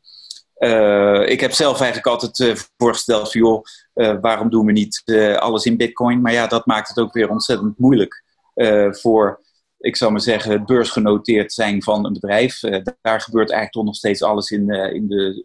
[1.29, 3.63] ik heb zelf eigenlijk altijd voorgesteld van joh,
[4.21, 5.03] waarom doen we niet
[5.39, 6.21] alles in bitcoin?
[6.21, 8.23] Maar ja, dat maakt het ook weer ontzettend moeilijk
[8.89, 9.45] voor
[9.79, 12.59] ik zou maar zeggen, het beursgenoteerd zijn van een bedrijf.
[13.01, 15.43] Daar gebeurt eigenlijk toch nog steeds alles in, in de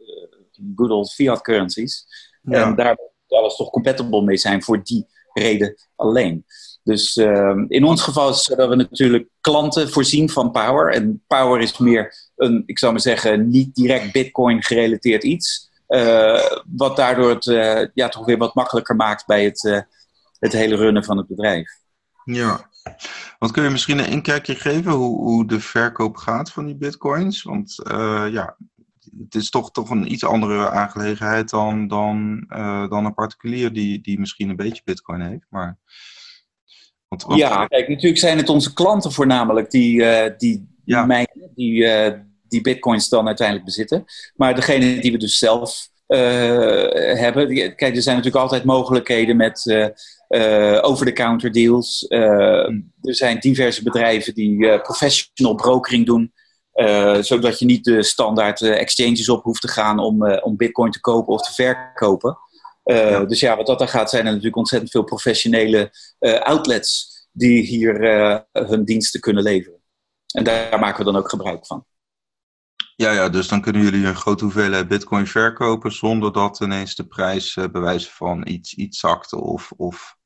[0.77, 2.07] good old fiat currencies.
[2.43, 6.45] En daar moet alles toch compatible mee zijn voor die reden alleen.
[6.85, 10.93] Dus ehm, in ons geval is dat we natuurlijk klanten voorzien van power.
[10.93, 15.71] En power is meer een, ik zou maar zeggen, niet direct Bitcoin gerelateerd iets.
[16.77, 17.45] wat daardoor het
[17.95, 19.87] ja, toch weer wat makkelijker maakt bij het,
[20.39, 21.71] het hele runnen van het bedrijf.
[22.25, 22.71] Ja,
[23.39, 27.43] wat kun je misschien een inkijkje geven hoe, hoe de verkoop gaat van die bitcoins?
[27.43, 27.75] Want
[28.31, 28.57] ja,
[29.19, 34.01] het is toch, toch een iets andere aangelegenheid dan, dan, uh, dan een particulier die,
[34.01, 35.47] die misschien een beetje bitcoin heeft.
[35.51, 35.79] Maar,
[37.09, 37.39] want, want...
[37.39, 41.07] Ja, kijk, natuurlijk zijn het onze klanten voornamelijk die, uh, die, ja.
[41.07, 41.87] mijnen, die,
[42.49, 44.05] die bitcoins dan uiteindelijk bezitten.
[44.37, 49.65] Maar degene die we dus zelf hebben, die, kijk, er zijn natuurlijk altijd mogelijkheden met
[50.29, 52.07] uh, over-the-counter deals.
[52.09, 52.69] Uh,
[53.03, 56.33] er zijn diverse bedrijven die uh, professional brokering doen.
[57.21, 61.33] Zodat je niet de standaard exchanges op hoeft te gaan om, om bitcoin te kopen
[61.33, 62.39] of te verkopen.
[63.27, 65.91] Dus ja, wat dat dan gaat, zijn er natuurlijk ontzettend veel professionele
[66.43, 67.95] outlets die hier
[68.53, 69.81] hun diensten kunnen leveren.
[70.35, 71.87] En daar maken we dan ook gebruik van.
[72.97, 77.07] Ja, ja, dus dan kunnen jullie een grote hoeveelheid bitcoin verkopen zonder dat ineens de
[77.07, 80.17] prijs uh, bewijzen van iets, iets zakte of, of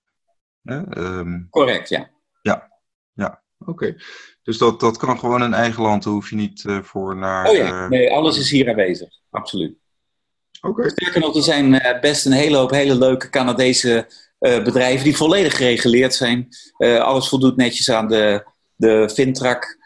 [0.66, 2.11] Ehm, Correct, ja.
[2.42, 2.68] Ja,
[3.12, 3.42] ja.
[3.59, 3.96] oké.
[4.46, 7.48] Dus dat, dat kan gewoon in eigen land, daar hoef je niet uh, voor naar...
[7.48, 9.76] Oh ja, uh, nee, alles is hier aanwezig, absoluut.
[10.61, 10.90] Oké.
[10.90, 14.06] Sterker nog, er zijn uh, best een hele hoop hele leuke Canadese
[14.38, 16.48] bedrijven die volledig gereguleerd zijn.
[16.78, 19.78] alles voldoet netjes aan de, de Fintrac.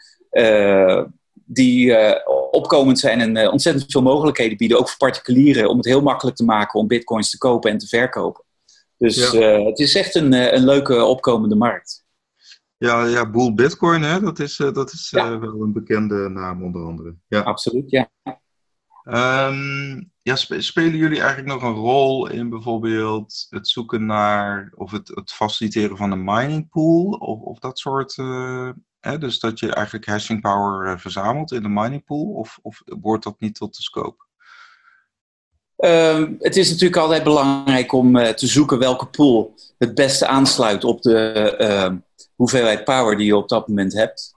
[1.33, 1.95] die
[2.51, 6.43] opkomend zijn en ontzettend veel mogelijkheden bieden, ook voor particulieren, om het heel makkelijk te
[6.43, 8.43] maken om bitcoins te kopen en te verkopen.
[9.01, 12.05] Dus eh, het is echt een, eh, een leuke opkomende markt.
[12.81, 14.19] Ja, ja Boel Bitcoin, hè?
[14.19, 17.15] dat is, uh, dat is wel een bekende naam onder andere.
[17.27, 17.39] Ja.
[17.39, 18.09] Absoluut, ja.
[19.03, 25.07] Um, ja, spelen jullie eigenlijk nog een rol in bijvoorbeeld het zoeken naar of het,
[25.07, 28.15] het faciliteren van een mining pool of, of dat soort.
[28.99, 29.17] hè?
[29.17, 33.39] Dus dat je eigenlijk hashing power verzamelt in de mining pool, of, of wordt dat
[33.39, 34.25] niet tot de scope?
[35.75, 40.83] Ehm, het is natuurlijk altijd belangrijk om uh, te zoeken welke pool het beste aansluit
[40.83, 41.97] op de uh,
[42.41, 44.33] hoeveelheid power die je op dat moment hebt.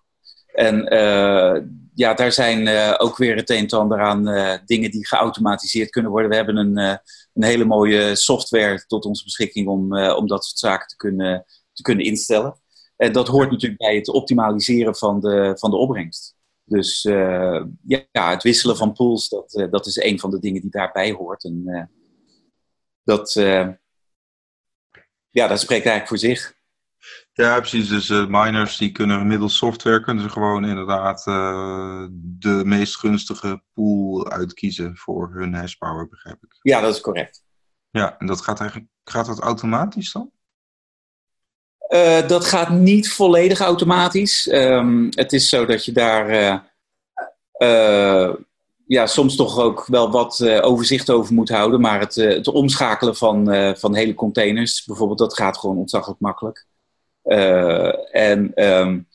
[0.47, 1.63] En uh,
[1.95, 4.25] ja, daar zijn eh, ook weer het een en ander aan
[4.67, 6.31] dingen die geautomatiseerd kunnen worden.
[6.31, 6.77] We hebben een,
[7.35, 11.83] een hele mooie software tot onze beschikking om, om dat soort zaken te kunnen, te
[11.83, 12.61] kunnen instellen.
[12.97, 16.37] En dat hoort natuurlijk bij het optimaliseren van de, van de opbrengst.
[16.65, 17.03] Dus
[17.83, 21.45] ja, het wisselen van pools, dat, dat is een van de dingen die daarbij hoort.
[21.45, 21.91] En
[23.05, 23.33] dat,
[25.31, 26.63] ja, dat spreekt eigenlijk voor zich.
[27.37, 27.89] Ja, precies.
[27.89, 31.25] Dus miners die kunnen middels software kunnen ze gewoon inderdaad
[32.19, 36.59] de meest gunstige pool uitkiezen voor hun hashpower, begrijp ik.
[36.63, 37.43] Ja, dat is correct.
[37.91, 40.31] Ja, en dat gaat eigenlijk gaat dat automatisch dan?
[41.89, 44.53] Uh, dat gaat niet volledig automatisch.
[44.53, 46.59] Um, het is zo dat je daar uh,
[47.59, 48.35] uh,
[48.87, 51.81] ja, soms toch ook wel wat overzicht over moet houden.
[51.81, 53.45] Maar het, het omschakelen van,
[53.79, 56.67] van hele containers, bijvoorbeeld, dat gaat gewoon ontzaglijk makkelijk.
[57.25, 59.07] En um,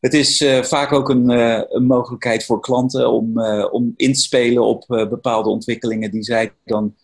[0.00, 4.84] het is vaak ook een, een, mogelijkheid voor klanten om, om in te spelen op
[4.86, 6.94] bepaalde ontwikkelingen die zij dan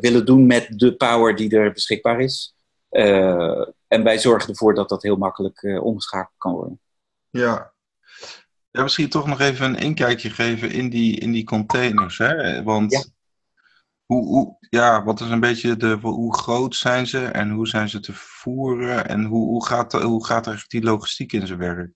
[0.00, 2.54] willen doen met de power die er beschikbaar is.
[3.88, 6.80] En wij zorgen ervoor dat dat heel makkelijk omgeschakeld kan worden.
[7.30, 7.72] Ja.
[8.70, 12.18] ja, misschien toch nog even een inkijkje geven in die, in die containers.
[12.18, 12.62] Hè?
[12.62, 13.02] Want ja.
[14.10, 17.88] Hoe, hoe, ja, wat is een beetje de, hoe groot zijn ze en hoe zijn
[17.88, 21.90] ze te voeren en hoe, hoe, gaat, hoe gaat eigenlijk die logistiek in zijn werk?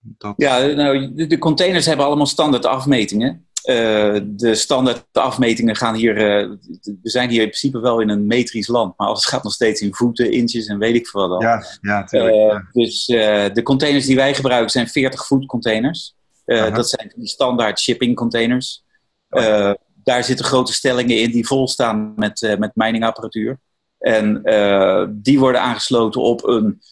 [0.00, 0.34] Dat...
[0.36, 3.48] Ja, nou, de, de containers hebben allemaal standaard afmetingen.
[3.64, 6.16] Uh, de standaard afmetingen gaan hier.
[6.16, 6.50] Uh,
[6.82, 9.80] we zijn hier in principe wel in een metrisch land, maar alles gaat nog steeds
[9.80, 11.42] in voeten, inches en weet ik veel wat.
[11.42, 12.68] Ja, ja, tuurlijk, uh, ja.
[12.72, 13.06] Dus
[13.54, 16.14] de containers die wij gebruiken zijn 40 voet containers.
[16.44, 18.84] dat zijn die standaard shipping containers.
[19.28, 19.72] Oh.
[20.02, 23.58] Daar zitten grote stellingen in die vol staan met, met miningapparatuur.
[23.98, 24.42] En
[25.22, 26.82] die worden aangesloten op een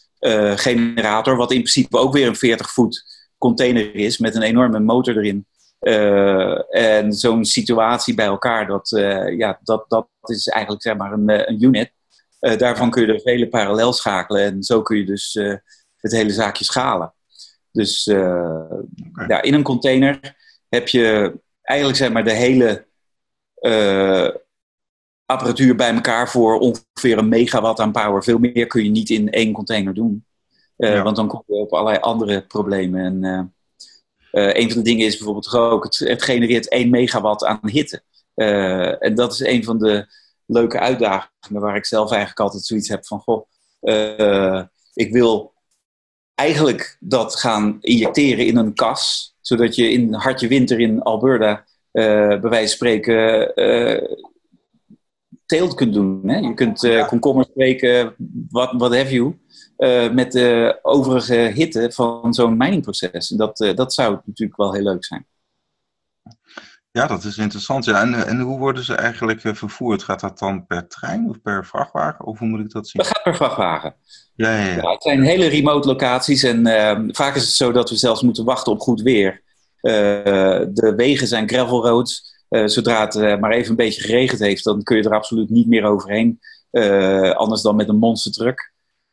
[0.58, 5.16] generator, wat in principe ook weer een 40 voet container is met een enorme motor
[5.16, 5.46] erin.
[5.80, 11.12] Uh, en zo'n situatie bij elkaar, dat, uh, ja, dat, dat is eigenlijk zeg maar
[11.12, 11.92] een, eh, een unit.
[12.40, 15.32] Uh, daarvan kun je er vele parallel schakelen en zo kun je dus
[15.96, 17.14] het hele zaakje schalen.
[17.72, 19.26] Dus okay.
[19.26, 20.36] ja, in een container
[20.68, 22.86] heb je eigenlijk zeg maar de hele
[25.26, 28.24] apparatuur bij elkaar voor ongeveer een megawatt aan power.
[28.24, 30.24] Veel meer kun je niet in één container doen.
[30.76, 31.02] Ja.
[31.02, 33.04] Want dan kom je op allerlei andere problemen.
[33.04, 33.52] En
[34.32, 38.02] uh, een van de dingen is bijvoorbeeld ook, het, het genereert 1 megawatt aan hitte.
[38.98, 40.06] En dat is een van de
[40.46, 43.48] leuke uitdagingen waar ik zelf eigenlijk altijd zoiets heb van, goh,
[44.94, 45.52] ik wil
[46.34, 51.64] eigenlijk dat gaan injecteren in een kas, zodat je in hartje winter in Alberta,
[52.40, 53.52] bij wijze van spreken,
[55.46, 56.28] teelt kunt doen.
[56.28, 56.36] Hè?
[56.38, 58.14] Je kunt uh, komkommers spreken,
[58.50, 59.38] wat, wat have you,
[60.12, 63.30] met de overige hitte van zo'n miningproces.
[63.30, 65.26] En dat, dat zou natuurlijk wel heel leuk zijn.
[66.90, 67.84] Ja, dat is interessant.
[67.84, 68.00] Ja.
[68.00, 70.02] En, en hoe worden ze eigenlijk eh, vervoerd?
[70.02, 72.24] Gaat dat dan per trein of per vrachtwagen?
[72.24, 73.02] Of hoe moet ik dat zien?
[73.02, 73.94] Dat gaat per vrachtwagen.
[74.34, 74.90] Ja, ja, ja.
[74.90, 78.44] het zijn hele remote locaties en ehm, vaak is het zo dat we zelfs moeten
[78.44, 79.42] wachten op goed weer.
[79.88, 79.94] Uh,
[80.72, 82.36] de wegen zijn gravelroads.
[82.50, 85.66] Uh, zodra het maar even een beetje geregend heeft, dan kun je er absoluut niet
[85.66, 86.38] meer overheen.
[87.34, 88.72] anders dan met een monstertruck.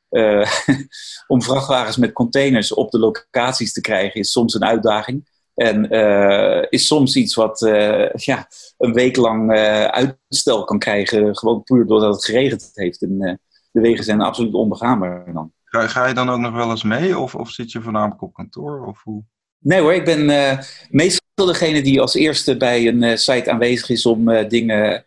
[1.28, 5.28] om vrachtwagens met containers op de locaties te krijgen is soms een uitdaging.
[5.56, 11.38] En uh, is soms iets wat uh, ja, een week lang uh, uitstel kan krijgen.
[11.38, 13.02] Gewoon puur doordat het geregend heeft.
[13.02, 13.40] En
[13.72, 15.54] de wegen zijn absoluut onbegaanbaar dan.
[15.64, 17.20] Ga, ga, je dan ook nog wel eens mee?
[17.20, 18.86] Of, of zit je voornamelijk op kantoor?
[18.86, 19.24] Of hoe?
[19.66, 20.26] Nee hoor, ik ben
[20.90, 25.06] meestal degene die als eerste bij een site aanwezig is om dingen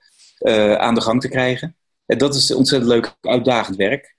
[0.79, 1.77] aan de gang te krijgen.
[2.07, 4.15] En dat is ontzettend leuk, uitdagend werk.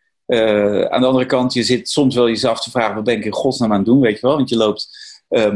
[0.92, 3.32] aan de andere kant, je zit soms wel jezelf te vragen: wat ben ik in
[3.32, 4.00] godsnaam aan het doen?
[4.00, 4.36] Weet je wel?
[4.36, 4.90] Want je loopt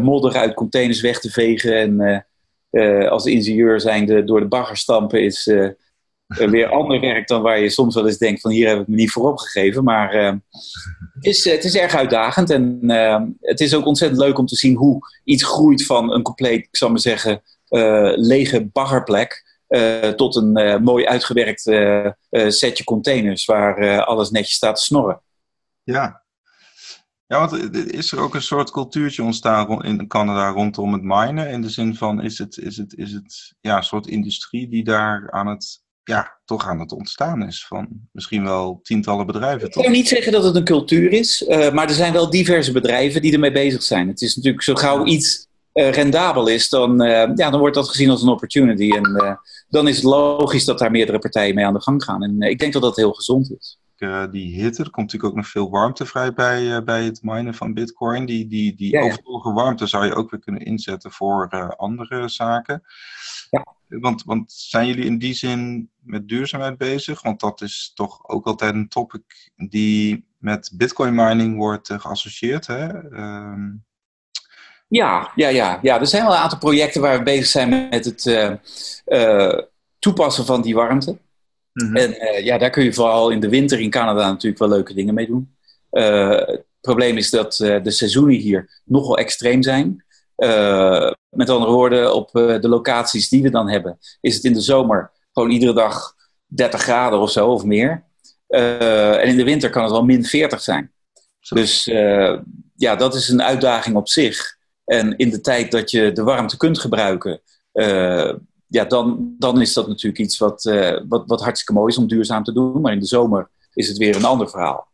[0.02, 2.02] modder uit containers weg te vegen.
[2.02, 5.52] En als ingenieur zijnde door de bagger stampen is
[6.36, 8.96] weer ander werk dan waar je soms wel eens denkt van hier heb ik me
[8.96, 9.84] niet voor opgegeven.
[9.84, 12.80] Maar het, is, het is erg uitdagend en
[13.42, 16.78] het is ook ontzettend leuk om te zien hoe iets groeit van een compleet, ik
[16.78, 17.42] zal maar zeggen,
[18.16, 19.62] lege baggerplek.
[20.16, 21.62] tot een mooi uitgewerkt
[22.32, 25.22] setje containers waar alles netjes staat te snorren.
[25.84, 26.24] Ja,
[27.34, 31.50] ja, want is er ook een soort cultuurtje ontstaan in Canada rondom het minen?
[31.50, 34.84] In de zin van, is het, is het, is het ja, een soort industrie die
[34.84, 37.66] daar aan het, ja, toch aan het ontstaan is?
[37.66, 39.68] Van misschien wel tientallen bedrijven.
[39.68, 42.72] Ik kan niet zeggen dat het een cultuur is, uh, maar er zijn wel diverse
[42.72, 44.08] bedrijven die ermee bezig zijn.
[44.08, 47.90] Het is natuurlijk zo gauw iets uh, rendabel is, dan, uh, ja, dan wordt dat
[47.90, 48.92] gezien als een opportunity.
[48.92, 49.38] En
[49.70, 52.24] dan is het logisch dat daar meerdere partijen mee aan de gang gaan.
[52.24, 53.78] En ik denk dat dat heel gezond is.
[54.04, 54.84] Eh, die hitte.
[54.84, 58.26] Er komt natuurlijk ook nog veel warmte vrij bij, bij het minen van Bitcoin.
[58.26, 62.84] Die, die, die ja, overtollige warmte zou je ook weer kunnen inzetten voor andere zaken.
[63.54, 63.76] Ja.
[63.88, 67.22] Want, want zijn jullie in die zin met duurzaamheid bezig?
[67.22, 72.68] Want dat is toch ook altijd een topic die met Bitcoin mining wordt geassocieerd.
[72.68, 72.88] Hè?
[73.12, 73.72] Ehm,
[74.88, 78.06] ja, ja, ja, ja, er zijn wel een aantal projecten waar we bezig zijn met
[78.06, 78.60] het
[80.00, 81.18] toepassen van die warmte.
[81.74, 81.96] Mhm.
[81.96, 85.14] En ja, daar kun je vooral in de winter in Canada natuurlijk wel leuke dingen
[85.14, 85.56] mee doen.
[85.90, 90.04] Het probleem is dat de seizoenen hier nogal extreem zijn.
[91.30, 95.12] Met andere woorden, op de locaties die we dan hebben, is het in de zomer
[95.32, 96.14] gewoon iedere dag
[96.46, 98.04] 30 graden of zo of meer.
[98.48, 100.92] en in de winter kan het wel min 40 zijn.
[101.50, 101.84] Dus
[102.76, 104.58] ja, dat is een uitdaging op zich.
[104.86, 107.42] En in de tijd dat je de warmte kunt gebruiken,
[108.74, 112.08] ja, dan, dan is dat natuurlijk iets wat, uh, wat, wat hartstikke mooi is om
[112.08, 112.82] duurzaam te doen.
[112.82, 114.88] Maar in de zomer is het weer een ander verhaal.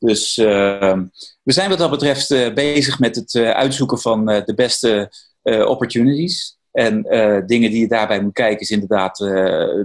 [0.00, 0.98] Dus uh,
[1.42, 6.58] we zijn wat dat betreft uh, bezig met het uitzoeken van de beste opportunities.
[6.72, 7.02] En
[7.46, 9.16] dingen die je daarbij moet kijken is inderdaad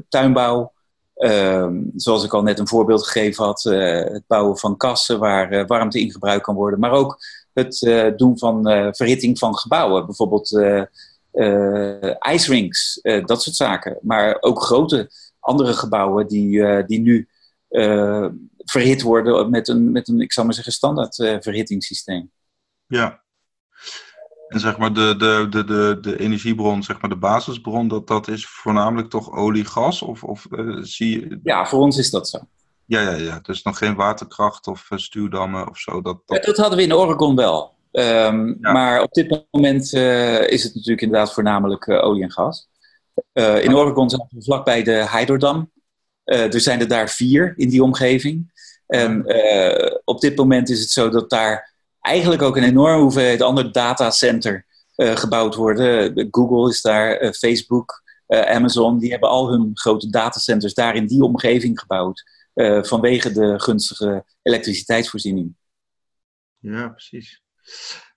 [0.09, 0.73] tuinbouw.
[1.15, 5.99] Ehm, zoals ik al net een voorbeeld gegeven had, het bouwen van kassen waar warmte
[5.99, 6.79] in gebruikt kan worden.
[6.79, 7.17] Maar ook
[7.53, 7.79] het
[8.17, 8.63] doen van
[8.95, 10.05] verhitting van gebouwen.
[10.05, 10.49] Bijvoorbeeld
[12.31, 13.97] ice rinks, uh, dat soort zaken.
[14.01, 17.27] Maar ook grote andere gebouwen die, die nu
[18.65, 22.31] verhit worden met een, met een, ik zal maar zeggen, standaard verhittingssysteem.
[22.87, 23.23] Ja.
[24.47, 28.27] En zeg maar de, de, de, de, de energiebron, zeg maar de basisbron, dat, dat
[28.27, 30.01] is voornamelijk toch olie, gas?
[30.01, 30.47] Of, of
[30.81, 31.39] zie je...
[31.43, 32.39] Ja, voor ons is dat zo.
[32.85, 33.39] Ja, ja, ja.
[33.41, 36.01] Dus nog geen waterkracht of stuwdammen of zo?
[36.01, 36.37] Dat, dat...
[36.37, 37.75] Ja, dat hadden we in Oregon wel.
[37.91, 42.69] Um, Maar op dit moment uh, is het natuurlijk inderdaad voornamelijk uh, olie en gas.
[43.33, 45.71] Uh, in Oregon zijn we vlakbij de Heiderdam.
[46.23, 48.51] er zijn er daar vier in die omgeving.
[48.87, 49.25] En
[50.03, 54.65] op dit moment is het zo dat daar eigenlijk ook een enorme hoeveelheid ander datacenter
[54.95, 56.27] gebouwd worden.
[56.31, 61.79] Google is daar, Facebook, Amazon, die hebben al hun grote datacenters daar in die omgeving
[61.79, 62.23] gebouwd.
[62.81, 65.55] vanwege de gunstige elektriciteitsvoorziening.
[66.59, 67.41] Ja, precies.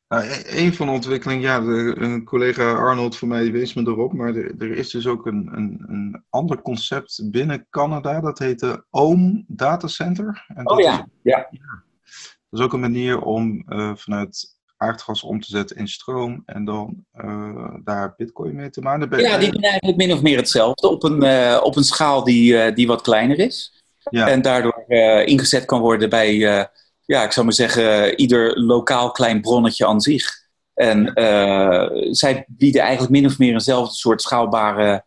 [0.08, 3.82] Nou, e-, een van de ontwikkelingen, ja, de, een collega Arnold van mij wees me
[3.82, 8.38] erop, maar er, er is dus ook een, een, een ander concept binnen Canada, dat
[8.38, 10.44] heet de OOM Data Center.
[10.54, 11.48] En oh ja, is, ja.
[12.50, 16.64] Dat is ook een manier om uh, vanuit aardgas om te zetten in stroom en
[16.64, 17.04] dan
[17.84, 19.18] daar bitcoin mee te maken.
[19.18, 21.22] Ja, die doen eigenlijk min of meer hetzelfde op een,
[21.62, 23.82] op een schaal die, die wat kleiner is.
[24.10, 24.28] Ja.
[24.28, 24.84] En daardoor
[25.24, 26.68] ingezet kan worden bij,
[27.08, 30.46] ja, ik zou maar zeggen, ieder lokaal klein bronnetje aan zich.
[30.74, 31.12] En
[32.10, 35.04] zij bieden eigenlijk min of meer eenzelfde soort schaalbare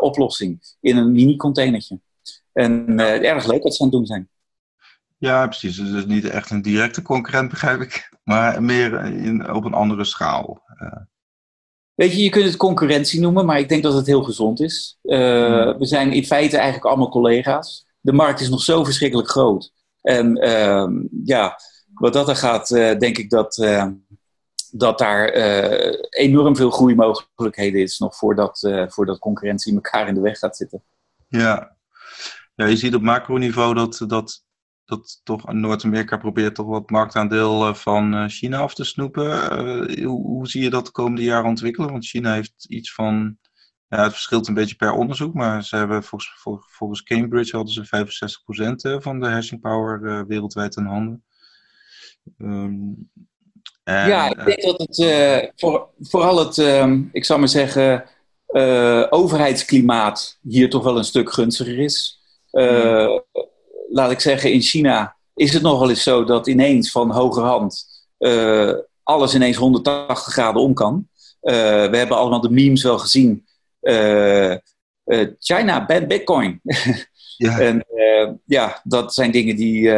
[0.00, 2.00] oplossing in een mini-containertje.
[2.52, 4.28] En erg leuk dat ze aan het doen zijn.
[5.18, 5.76] Ja, precies.
[5.76, 8.10] Dus niet echt een directe concurrent, begrijp ik.
[8.24, 10.62] Maar meer in, op een andere schaal.
[10.82, 10.92] Uh.
[11.94, 14.98] Weet je, je kunt het concurrentie noemen, maar ik denk dat het heel gezond is.
[15.02, 17.86] Uh, We zijn in feite eigenlijk allemaal collega's.
[18.00, 19.72] De markt is nog zo verschrikkelijk groot.
[20.06, 20.86] En uh,
[21.24, 21.60] ja,
[21.94, 23.54] wat dat er gaat, uh, denk ik dat,
[24.70, 25.28] dat daar
[26.08, 27.98] enorm veel groeimogelijkheden is.
[27.98, 30.82] Nog voordat, voordat concurrentie elkaar in de weg gaat zitten.
[31.28, 31.76] Ja,
[32.54, 34.46] ja je ziet op macroniveau dat, dat
[34.86, 39.50] dat toch Noord-Amerika probeert toch wat marktaandeel eh, van eh, China af te snoepen.
[39.50, 41.90] Eh, hoe, hoe, zie je dat de komende jaren ontwikkelen?
[41.90, 43.38] Want China heeft iets van,
[43.88, 46.32] ja, het verschilt een beetje per onderzoek, maar ze hebben volgens,
[46.66, 51.24] volgens Cambridge hadden ze 65% van de hashing power wereldwijd in handen.
[52.38, 52.92] Ehm,
[53.84, 58.04] en, ja, ik denk dat het voor, vooral het, ehm, ik zou maar zeggen,
[59.10, 62.20] overheidsklimaat hier toch wel een stuk gunstiger is.
[62.52, 63.18] Uh,
[63.88, 67.86] laat ik zeggen, in China is het nog wel eens zo dat ineens van hogerhand
[69.02, 71.08] alles ineens 180 graden om kan.
[71.40, 73.46] We hebben allemaal de memes wel gezien.
[73.86, 74.56] Uh,
[75.38, 76.60] China ban Bitcoin.
[77.36, 77.58] ja.
[77.58, 77.86] en
[78.44, 79.90] ja, dat zijn dingen die,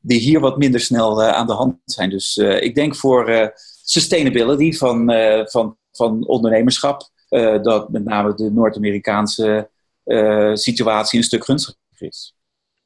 [0.00, 2.10] die hier wat minder snel aan de hand zijn.
[2.10, 3.52] Dus ik denk voor
[3.84, 5.12] sustainability van,
[5.50, 7.10] van, van ondernemerschap,
[7.62, 9.70] dat met name de Noord-Amerikaanse
[10.54, 12.34] situatie een stuk gunstiger is.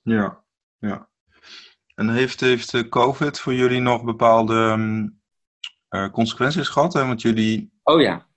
[0.02, 0.44] Ja,
[0.78, 1.08] ja.
[1.98, 5.20] En heeft, heeft eh, COVID voor jullie nog bepaalde um,
[6.10, 6.92] consequenties gehad?
[6.92, 7.06] Hè?
[7.06, 8.27] Want jullie, oh ja.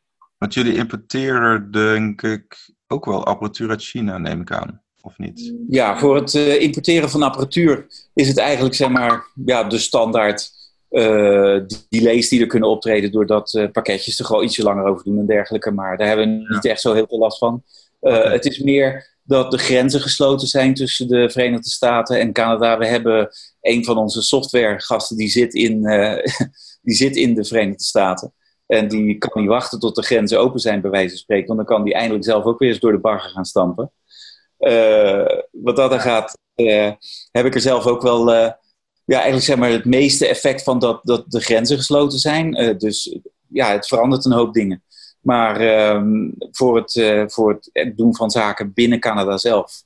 [0.41, 4.81] Want jullie importeren denk ik ook wel apparatuur uit China, neem ik aan.
[5.01, 5.53] Of niet?
[5.69, 10.51] Ja, voor het uh, importeren van apparatuur is het eigenlijk zeg maar ja, de standaard
[10.89, 15.19] uh, delays die er kunnen optreden doordat uh, pakketjes er gewoon ietsje langer over doen
[15.19, 15.71] en dergelijke.
[15.71, 17.63] Maar daar hebben we niet echt zo heel veel last van.
[17.99, 18.31] Okay.
[18.31, 22.77] Het is meer dat de grenzen gesloten zijn tussen de Verenigde Staten en Canada.
[22.77, 23.29] We hebben
[23.61, 25.81] een van onze softwaregasten die zit in,
[26.87, 28.33] die zit in de Verenigde Staten.
[28.72, 31.47] En die kan niet wachten tot de grenzen open zijn, bij wijze van spreken.
[31.47, 33.91] Want dan kan die eindelijk zelf ook weer eens door de bagger gaan stampen.
[34.59, 36.91] Uh, wat dat er gaat, uh,
[37.32, 38.32] heb ik er zelf ook wel...
[38.34, 38.57] ja,
[39.05, 42.78] eigenlijk zeg maar het meeste effect van dat, dat de grenzen gesloten zijn.
[42.78, 44.84] dus ja, het verandert een hoop dingen.
[45.22, 49.84] Maar ehm, voor, het, voor het doen van zaken binnen Canada zelf,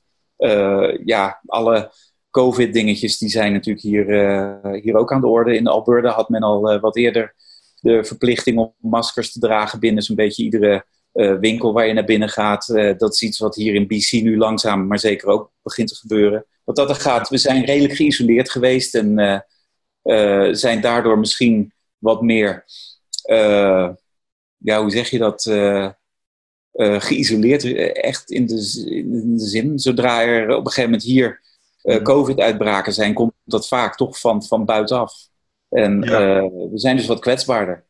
[1.04, 1.92] ja, alle
[2.30, 4.04] COVID-dingetjes die zijn natuurlijk hier,
[4.82, 5.56] hier ook aan de orde.
[5.56, 7.34] In Alberta had men al wat eerder
[7.80, 10.84] de verplichting om maskers te dragen binnen zo'n beetje iedere
[11.40, 12.66] winkel waar je naar binnen gaat.
[12.98, 16.46] dat is iets wat hier in BC nu langzaam, maar zeker ook begint te gebeuren.
[16.64, 19.44] Wat dat er gaat, we zijn redelijk geïsoleerd geweest en
[20.50, 22.64] zijn daardoor misschien wat meer
[24.58, 25.42] ja, hoe zeg je dat?
[27.02, 29.78] Geïsoleerd, eh, echt in de, in de, zin.
[29.78, 31.40] Zodra er op een gegeven moment hier
[31.82, 35.12] uh, COVID-uitbraken zijn, komt dat vaak toch van, van buitenaf.
[35.76, 36.00] En
[36.70, 37.84] we zijn dus wat kwetsbaarder.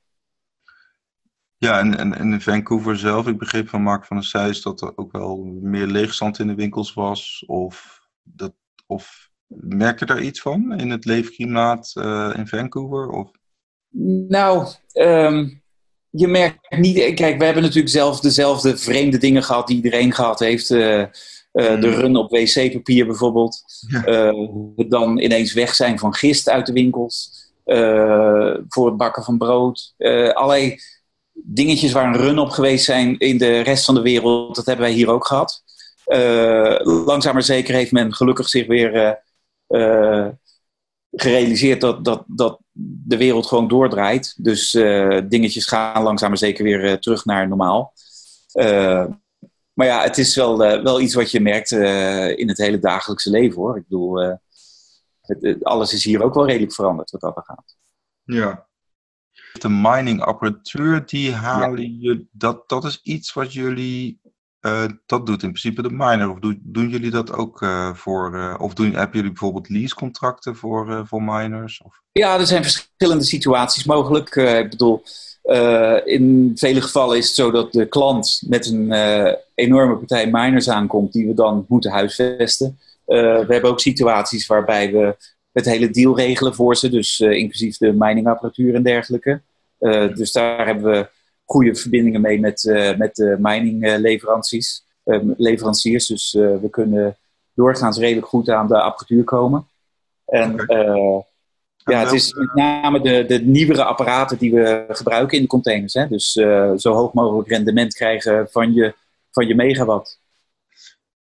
[1.57, 4.81] Ja, en, en, en, in Vancouver zelf, ik begreep van Mark van der Seijs dat
[4.81, 7.45] er ook wel meer leegstand in de winkels was.
[7.47, 8.55] Of, dat,
[8.87, 11.93] of merk je daar iets van in het leefklimaat
[12.37, 13.09] in Vancouver?
[13.09, 13.31] Of?
[14.29, 15.63] Nou, um,
[16.11, 17.15] je merkt niet.
[17.15, 20.71] Kijk, we hebben natuurlijk zelf dezelfde vreemde dingen gehad die iedereen gehad heeft.
[20.71, 21.07] Uh, uh,
[21.53, 21.95] de mm.
[21.95, 23.63] run op wc-papier bijvoorbeeld.
[23.89, 24.33] Ja.
[24.89, 27.46] Dan ineens weg zijn van gist uit de winkels.
[28.69, 29.95] Voor het bakken van brood.
[30.33, 30.79] allerlei
[31.33, 34.57] dingetjes waar een run op geweest zijn in de rest van de wereld.
[34.57, 35.63] Dat hebben wij hier ook gehad.
[36.83, 39.19] langzaam maar zeker heeft men gelukkig zich weer
[41.11, 44.35] gerealiseerd dat, dat, dat de wereld gewoon doordraait.
[44.37, 44.71] Dus
[45.29, 47.93] dingetjes gaan langzaam maar zeker weer terug naar normaal.
[49.73, 51.71] Maar ja, het is wel, wel iets wat je merkt
[52.39, 53.77] in het hele dagelijkse leven hoor.
[53.77, 54.39] Ik bedoel,
[55.27, 57.77] het, het, alles is hier ook wel redelijk veranderd wat dat gaat.
[58.23, 58.67] Ja.
[59.59, 61.97] De mining apparatuur, die halen ja.
[62.01, 64.21] je, dat, dat is iets wat jullie
[64.67, 66.31] uh, dat doet in principe de miner.
[66.31, 68.35] Of doen, doen jullie dat ook uh, voor.
[68.35, 71.83] Uh, of doen, hebben jullie bijvoorbeeld leasecontracten voor, voor miners?
[71.85, 72.01] Of?
[72.13, 74.35] Ja, er zijn verschillende situaties mogelijk.
[74.37, 75.03] ik bedoel,
[76.05, 78.93] in vele gevallen is het zo dat de klant met een
[79.55, 82.79] enorme partij miners aankomt, die we dan moeten huisvesten.
[83.07, 85.17] We hebben ook situaties waarbij we
[85.53, 86.89] het hele deal regelen voor ze.
[86.89, 89.41] Dus inclusief de miningapparatuur en dergelijke.
[90.15, 91.09] dus daar hebben we
[91.45, 92.63] goede verbindingen mee met,
[92.99, 94.83] met de miningleveranciers.
[95.37, 96.07] leveranciers.
[96.07, 97.17] Dus we kunnen
[97.55, 99.67] doorgaans redelijk goed aan de apparatuur komen.
[100.27, 100.67] En
[101.91, 105.95] ja, het is met name de, de nieuwere apparaten die we gebruiken in de containers.
[105.95, 106.09] Hè?
[106.09, 108.95] Dus uh, zo hoog mogelijk rendement krijgen van je,
[109.31, 110.21] van je megawatt.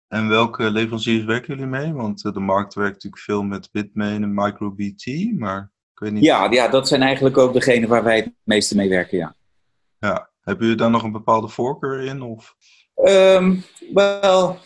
[0.08, 1.92] En welke leveranciers werken jullie mee?
[1.92, 6.24] Want eh, de markt werkt natuurlijk veel met Bitmain en MicroBT, maar ik weet niet.
[6.24, 9.34] Ja, ja, dat zijn eigenlijk ook degene waar wij het meeste mee werken, ja.
[9.98, 12.22] Ja, hebben jullie daar nog een bepaalde voorkeur in?
[12.22, 12.54] Of?
[12.94, 14.58] Um, wel,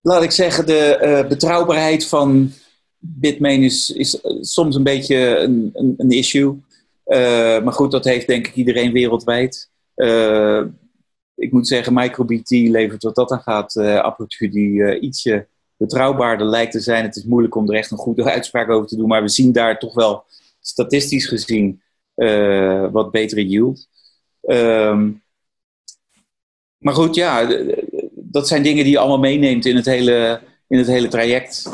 [0.00, 2.52] laat ik zeggen, de uh, betrouwbaarheid van
[2.98, 6.62] Bitmain is, is eh, soms een beetje een, een, een issue.
[7.06, 9.70] Uh, maar goed, dat heeft denk ik iedereen wereldwijd.
[9.96, 10.62] Uh,
[11.38, 16.72] ik moet zeggen, MicroBT levert wat dat aan gaat uh, apparatuur die ietsje betrouwbaarder lijkt
[16.72, 17.04] te zijn.
[17.04, 19.52] Het is moeilijk om er echt een goede uitspraak over te doen, maar we zien
[19.52, 20.24] daar toch wel
[20.60, 21.82] statistisch gezien
[22.90, 23.88] wat betere yield.
[24.42, 25.22] Um,
[26.78, 27.48] maar goed, ja,
[28.14, 31.66] dat zijn dingen die je allemaal meeneemt in het hele in het hele traject.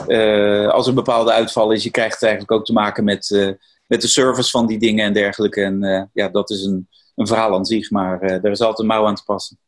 [0.70, 3.56] Als er bepaalde uitval is, je krijgt eigenlijk ook te maken met,
[3.86, 5.62] met de service van die dingen en dergelijke.
[5.62, 9.06] En ja, dat is een, een verhaal aan zich, maar daar is altijd een mouw
[9.06, 9.58] aan te passen.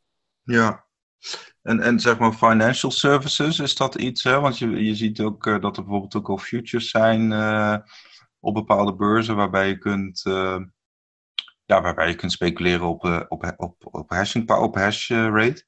[0.43, 0.85] Ja,
[1.63, 4.23] en, en zeg maar financial services, is dat iets?
[4.23, 4.41] Hè?
[4.41, 7.33] Want je, je ziet ook dat er bijvoorbeeld ook al futures zijn
[8.41, 10.23] op bepaalde beurzen waarbij je kunt
[11.67, 15.65] ja, waarbij je kunt speculeren op, op, op, op hashing, op hash rate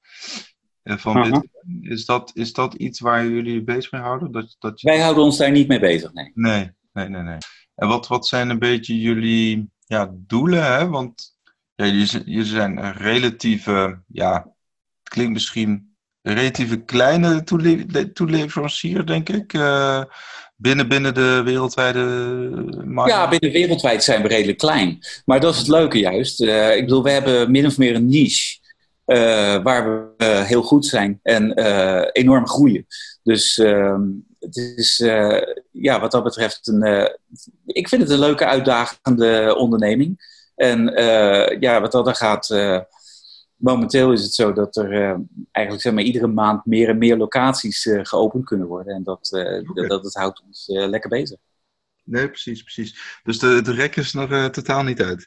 [0.97, 1.49] van dit,
[1.81, 4.33] is, dat, is dat iets waar jullie bezig mee houden?
[4.33, 4.89] Dat, dat je...
[4.89, 6.31] Wij houden ons daar niet mee bezig, nee.
[6.35, 7.22] Nee, nee, nee.
[7.22, 7.39] nee.
[7.74, 10.64] En wat, wat zijn een beetje jullie ja, doelen?
[10.64, 10.89] Hè?
[10.89, 11.38] Want
[11.79, 14.33] ja, jullie, zijn relatieve, ja,
[15.03, 19.53] het klinkt misschien een relatieve kleine toele toeleverancier, denk ik.
[19.53, 20.03] Uh,
[20.57, 22.05] binnen, binnen de wereldwijde
[22.85, 23.12] markt?
[23.12, 24.99] Ja, binnen wereldwijd zijn we redelijk klein.
[25.24, 26.41] Maar dat is het leuke juist.
[26.41, 28.59] Uh, ik bedoel, we hebben min of meer een niche.
[29.07, 31.53] Uh, waar we heel goed zijn en
[32.12, 32.87] enorm groeien.
[33.22, 34.03] Dus ehm,
[34.39, 34.97] het is
[35.72, 37.11] ja, wat dat betreft een.
[37.66, 40.37] ik vind het een leuke, uitdagende onderneming.
[40.59, 40.93] En
[41.61, 42.49] ja, wat dat er gaat.
[43.57, 47.89] momenteel is het zo dat er eigenlijk zeg maar, iedere maand meer en meer locaties
[48.03, 48.95] geopend kunnen worden.
[48.95, 49.87] En dat, okay.
[49.87, 51.39] dat, dat houdt ons lekker bezig.
[52.05, 53.21] Nee, precies, precies.
[53.23, 55.27] Dus de, de rek is nog totaal niet uit.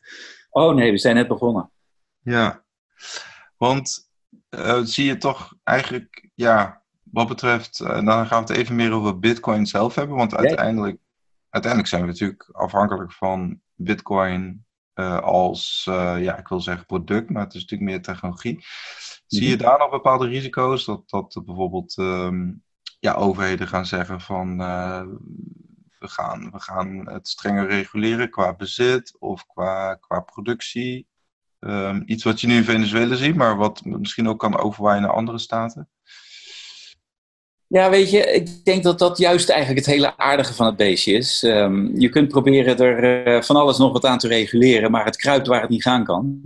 [0.49, 1.71] Oh nee, we zijn net begonnen.
[2.23, 2.63] Ja,
[3.57, 4.09] want
[4.83, 9.19] zie je toch eigenlijk, ja, wat betreft, uh, dan gaan we het even meer over
[9.19, 10.15] Bitcoin zelf hebben.
[10.17, 10.97] Want uiteindelijk,
[11.49, 14.65] uiteindelijk zijn we natuurlijk afhankelijk van Bitcoin
[15.21, 15.81] als,
[16.19, 18.65] ja, ik wil zeggen product, maar het is natuurlijk meer technologie.
[19.27, 19.63] Zie je mhm.
[19.63, 20.85] daar nog bepaalde risico's?
[20.85, 22.63] Dat, dat bijvoorbeeld um,
[22.99, 24.57] ja, overheden gaan zeggen van
[26.01, 31.07] we, gaan, we gaan het strenger reguleren qua bezit of qua, qua productie.
[31.59, 35.13] Um, iets wat je nu in Venezuela ziet, maar wat misschien ook kan overwaaien naar
[35.13, 35.89] andere staten?
[37.71, 41.13] Ja, weet je, ik denk dat dat juist eigenlijk het hele aardige van het beestje
[41.13, 41.43] is.
[41.43, 45.15] Um, je kunt proberen er uh, van alles nog wat aan te reguleren, maar het
[45.15, 46.41] kruipt waar het niet gaan kan.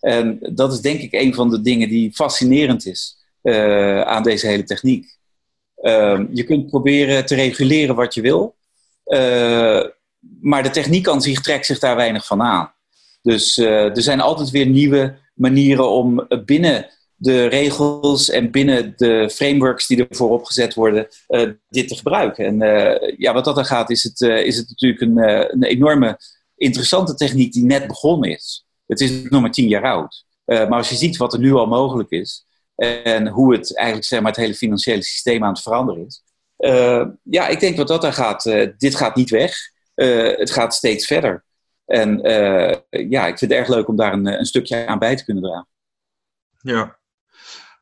[0.00, 4.46] En dat is denk ik een van de dingen die fascinerend is uh, aan deze
[4.46, 5.16] hele techniek.
[5.82, 8.56] Um, je kunt proberen te reguleren wat je wil,
[9.06, 9.84] uh,
[10.40, 12.72] maar de techniek aan zich trekt zich daar weinig van aan.
[13.22, 16.86] Dus er zijn altijd weer nieuwe manieren om binnen
[17.16, 22.44] de regels en binnen de frameworks die ervoor opgezet worden, uh, dit te gebruiken.
[22.44, 25.18] En uh, ja, wat dat dan gaat, is het, is het natuurlijk een,
[25.52, 26.18] een, enorme
[26.56, 28.66] interessante techniek die net begonnen is.
[28.86, 30.24] Het is nog maar tien jaar oud.
[30.44, 32.44] maar als je ziet wat er nu al mogelijk is
[32.76, 36.22] en hoe het eigenlijk zeg maar, het hele financiële systeem aan het veranderen is.
[37.22, 38.42] ja, ik denk wat dat dan gaat,
[38.78, 39.56] dit gaat niet weg.
[40.36, 41.44] het gaat steeds verder.
[41.86, 42.20] En
[42.90, 45.42] ja, ik vind het erg leuk om daar een, een, stukje aan bij te kunnen
[45.42, 45.68] dragen.
[46.62, 46.98] Ja,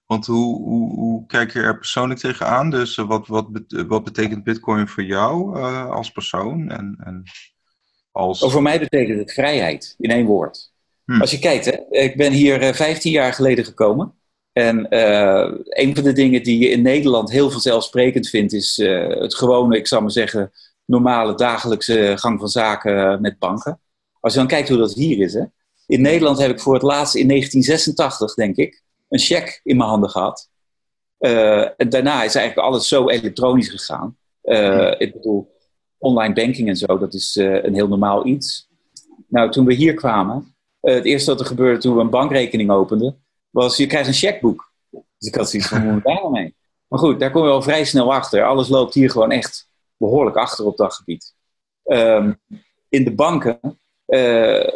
[0.06, 2.70] want hoe, hoe, hoe kijk je er persoonlijk tegenaan?
[2.70, 3.46] Dus uh, wat, wat,
[3.86, 6.70] wat betekent Bitcoin voor jou uh, als persoon?
[6.70, 7.22] En, en
[8.12, 8.42] als...
[8.42, 10.72] Oh, voor mij betekent het vrijheid, in één woord.
[11.04, 11.20] Hm.
[11.20, 14.14] Als je kijkt, hè, ik ben hier 15 jaar geleden gekomen.
[14.52, 14.86] En
[15.80, 18.76] een van de dingen die je in Nederland heel vanzelfsprekend vindt, is
[19.08, 20.52] het gewone, ik zou maar zeggen,
[20.84, 23.80] normale dagelijkse gang van zaken met banken.
[24.20, 25.34] Als je dan kijkt hoe dat hier is.
[25.34, 25.44] Hè?
[25.86, 28.83] In Nederland heb ik voor het laatst in 1986, denk ik,
[29.14, 30.50] een cheque in mijn handen gehad.
[31.18, 34.16] Uh, en daarna is eigenlijk alles zo elektronisch gegaan.
[34.42, 35.56] Uh, ik bedoel,
[35.98, 38.68] online banking en zo, dat is uh, een heel normaal iets.
[39.28, 43.24] Nou, toen we hier kwamen, het eerste wat er gebeurde toen we een bankrekening openden,
[43.50, 44.72] was je krijgt een checkboek.
[44.90, 46.54] Dus ik had zoiets van, hoe moet daar nou mee?
[46.88, 48.44] Maar goed, daar kom je al vrij snel achter.
[48.44, 51.34] Alles loopt hier gewoon echt behoorlijk achter op dat gebied.
[51.84, 52.32] Ehm,
[52.88, 53.60] in de banken,
[54.06, 54.68] uh,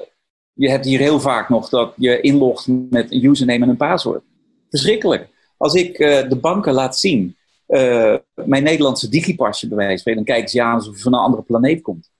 [0.52, 4.22] je hebt hier heel vaak nog dat je inlogt met een username en een paswoord.
[4.70, 5.28] Verschrikkelijk.
[5.56, 7.36] Als ik uh, de banken laat zien,
[7.68, 11.20] uh, mijn Nederlandse digipasje bij wijze van dan kijken ze aan alsof je van een
[11.20, 12.10] andere planeet komt.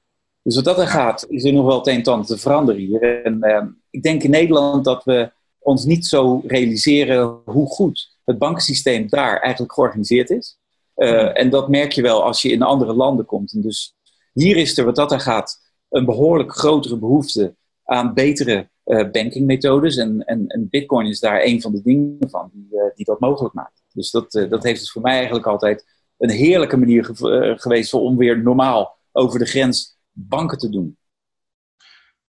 [0.43, 2.81] Dus wat dat er gaat, is er nog wel het een en ander te veranderen
[2.81, 3.25] hier.
[3.25, 8.39] En uh, ik denk in Nederland dat we ons niet zo realiseren hoe goed het
[8.39, 10.59] bankensysteem daar eigenlijk georganiseerd is.
[10.97, 13.53] Uh, en dat merk je wel als je in andere landen komt.
[13.53, 13.95] En dus
[14.33, 17.55] hier is er, wat dat er gaat, een behoorlijk grotere behoefte
[17.89, 19.97] aan betere uh, bankingmethodes.
[19.97, 23.21] En, en, en, Bitcoin is daar een van de dingen van die, uh, die dat
[23.21, 23.83] mogelijk maakt.
[23.93, 25.87] Dus dat, dat heeft dus voor mij eigenlijk altijd
[26.19, 30.97] een heerlijke manier ge geweest om weer normaal over de grens banken te doen.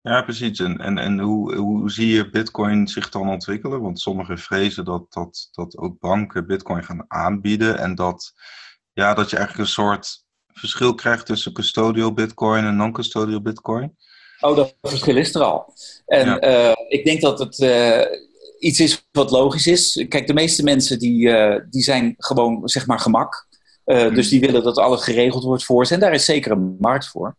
[0.02, 0.58] Ja, precies.
[0.58, 3.80] En, en, en hoe, hoe zie je Bitcoin zich dan ontwikkelen?
[3.80, 8.32] Want sommigen vrezen dat, dat, dat ook banken Bitcoin gaan aanbieden en dat,
[8.92, 13.96] ja, dat je eigenlijk een soort verschil krijgt tussen custodial Bitcoin en non-custodial Bitcoin.
[14.40, 15.74] Oh, dat verschil is er al.
[16.06, 16.68] En ja.
[16.68, 18.02] uh, ik denk dat het uh,
[18.58, 20.04] iets is wat logisch is.
[20.08, 23.48] Kijk, de meeste mensen die, uh, die zijn gewoon, zeg maar, gemak.
[23.84, 24.14] Hmm.
[24.14, 25.94] Dus die willen dat alles geregeld wordt voor ze.
[25.94, 27.36] En daar is zeker een markt voor.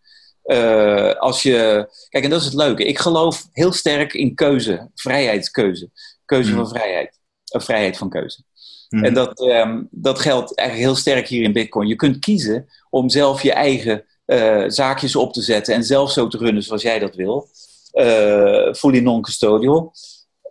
[1.17, 2.85] Als je, kijk, en dat is het leuke.
[2.85, 5.89] Ik geloof heel sterk in keuze, vrijheidskeuze.
[6.25, 6.55] Keuze mm.
[6.55, 7.19] van vrijheid.
[7.51, 8.43] Of vrijheid van keuze.
[8.89, 9.03] Mm.
[9.03, 11.87] En dat, um, dat geldt eigenlijk heel sterk hier in Bitcoin.
[11.87, 16.27] Je kunt kiezen om zelf je eigen uh, zaakjes op te zetten en zelf zo
[16.27, 17.49] te runnen zoals jij dat wil.
[17.93, 19.93] Uh, fully non-custodial.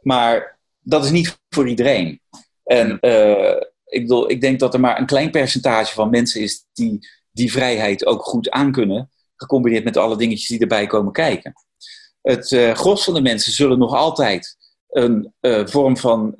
[0.03, 2.20] Maar dat is niet voor iedereen.
[2.64, 2.99] En
[3.85, 7.53] ik, bedoel, ik denk dat er maar een klein percentage van mensen is die die
[7.53, 11.53] vrijheid ook goed aankunnen gecombineerd met alle dingetjes die erbij komen kijken.
[12.22, 14.57] Het uh, gros van de mensen zullen nog altijd
[14.89, 16.35] een vorm van,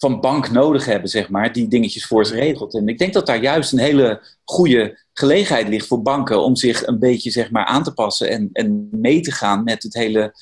[0.00, 2.74] van bank nodig hebben, zeg maar, die dingetjes voor ze regelt.
[2.74, 6.86] En ik denk dat daar juist een hele goede gelegenheid ligt voor banken om zich
[6.86, 10.34] een beetje zeg maar, aan te passen en, en mee te gaan met het hele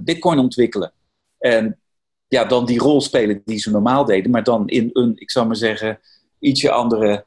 [0.00, 0.92] Bitcoin ontwikkelen.
[1.38, 1.80] En
[2.28, 5.46] ja, dan die rol spelen die ze normaal deden, maar dan in een, ik zou
[5.46, 6.00] maar zeggen,
[6.38, 7.26] ietsje andere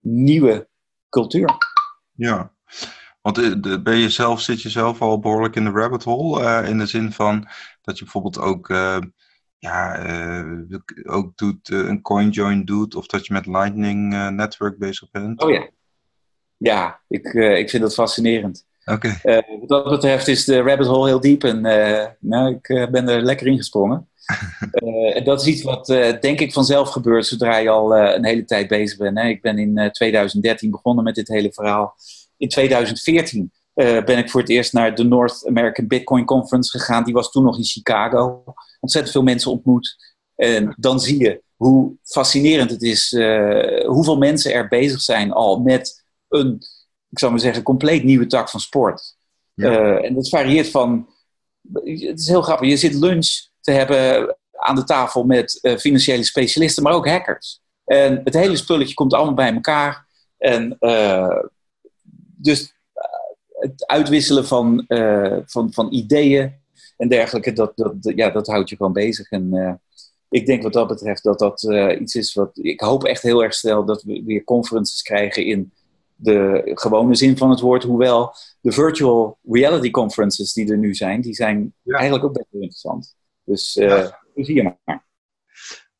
[0.00, 0.68] nieuwe
[1.08, 1.56] cultuur.
[2.12, 2.52] Ja,
[3.20, 6.42] want eh, ben je zelf, zit je zelf al behoorlijk in de rabbit hole?
[6.42, 7.48] Uh, in de zin van
[7.82, 8.98] dat je bijvoorbeeld ook, uh,
[9.60, 15.42] ja, uh, ook doet, een CoinJoin doet, of dat je met Lightning Network bezig bent?
[15.42, 15.68] Oh ja.
[16.56, 18.66] Ja, ik, ik vind dat fascinerend.
[18.84, 19.18] Oké.
[19.22, 19.44] Okay.
[19.58, 21.60] wat dat betreft is de rabbit hole heel diep en
[22.20, 24.08] nou, ik ben er lekker in gesprongen.
[24.72, 28.24] uh, dat is iets wat uh, denk ik vanzelf gebeurt zodra je al uh, een
[28.24, 29.18] hele tijd bezig bent.
[29.18, 29.28] Hè.
[29.28, 31.94] Ik ben in 2013 begonnen met dit hele verhaal.
[32.36, 37.04] In 2014 ben ik voor het eerst naar de North American Bitcoin Conference gegaan.
[37.04, 38.44] Die was toen nog in Chicago.
[38.80, 40.14] Ontzettend veel mensen ontmoet.
[40.34, 43.10] En dan zie je hoe fascinerend het is,
[43.86, 46.58] hoeveel mensen er bezig zijn al met een,
[47.10, 49.16] ik zou maar zeggen, compleet nieuwe tak van sport.
[49.54, 49.96] Ja.
[49.98, 51.08] en dat varieert van,
[51.72, 53.28] het is heel grappig, je zit lunch
[53.60, 57.60] te hebben aan de tafel met financiële specialisten, maar ook hackers.
[57.84, 60.06] En het hele spulletje komt allemaal bij elkaar.
[60.38, 60.78] En
[62.36, 62.74] dus
[63.60, 64.84] het uitwisselen van,
[65.46, 66.52] van, van ideeën
[66.96, 69.30] en dergelijke, dat, dat, ja, dat houdt je gewoon bezig.
[69.30, 69.80] En
[70.28, 71.62] ik denk wat dat betreft dat dat
[72.00, 72.50] iets is wat.
[72.52, 75.72] Ik hoop echt heel erg snel dat we weer conferences krijgen in
[76.14, 77.82] de gewone zin van het woord.
[77.82, 81.94] Hoewel de virtual reality conferences die er nu zijn, die zijn ja.
[81.94, 83.14] eigenlijk ook best wel interessant.
[83.44, 84.20] Dus ja.
[84.34, 85.08] zie je maar.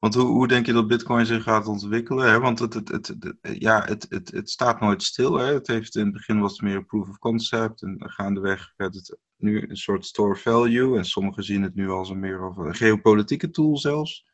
[0.01, 2.30] Want hoe, hoe denk je dat Bitcoin zich gaat ontwikkelen?
[2.30, 2.38] Hè?
[2.38, 5.34] Want het, het, het, het, ja, het, het, het staat nooit stil.
[5.34, 5.55] Hè?
[5.55, 7.82] Het heeft, in het begin was het meer een proof of concept.
[7.82, 10.96] En gaandeweg werd het nu een soort store value.
[10.96, 14.24] En sommigen zien het nu als een meer of een geopolitieke tool zelfs.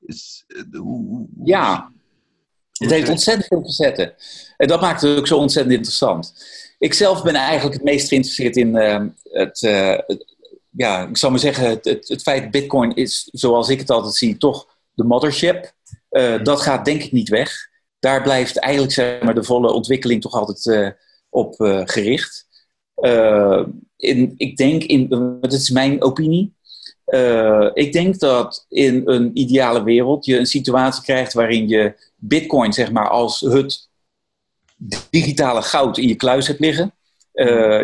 [0.00, 1.92] Is, hoe, hoe, ja,
[2.72, 4.14] het heeft ontzettend veel facetten.
[4.56, 6.34] En dat maakt het ook zo ontzettend interessant.
[6.78, 9.98] Ik zelf ben eigenlijk het meest geïnteresseerd in uh, het, uh,
[10.76, 14.14] ja, ik zou maar zeggen, het, het, het, feit Bitcoin is, zoals ik het altijd
[14.14, 15.72] zie, toch de mothership.
[16.10, 17.52] Uh, dat gaat denk ik niet weg.
[17.98, 20.88] Daar blijft eigenlijk zeg maar, de volle ontwikkeling toch altijd uh,
[21.28, 22.46] op uh, gericht.
[23.96, 25.08] in, ik denk, in,
[25.40, 26.54] dat is mijn opinie,
[27.74, 32.92] ik denk dat in een ideale wereld je een situatie krijgt waarin je Bitcoin zeg
[32.92, 33.88] maar, als het
[35.10, 36.94] digitale goud in je kluis hebt liggen.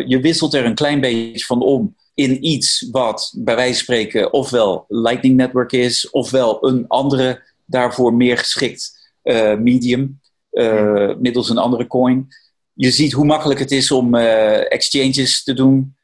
[0.05, 4.33] je wisselt er een klein beetje van om in iets wat bij wijze van spreken
[4.33, 11.57] ofwel Lightning Network is, ofwel een andere daarvoor meer geschikt uh, medium, uh, middels een
[11.57, 12.27] andere coin.
[12.73, 15.95] Je ziet hoe makkelijk het is om uh, exchanges te doen.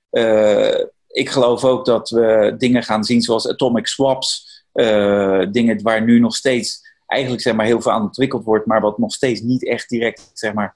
[1.08, 4.64] ik geloof ook dat we dingen gaan zien zoals atomic swaps,
[5.52, 8.98] dingen waar nu nog steeds eigenlijk zeg maar, heel veel aan ontwikkeld wordt, maar wat
[8.98, 10.76] nog steeds niet echt direct zeg maar,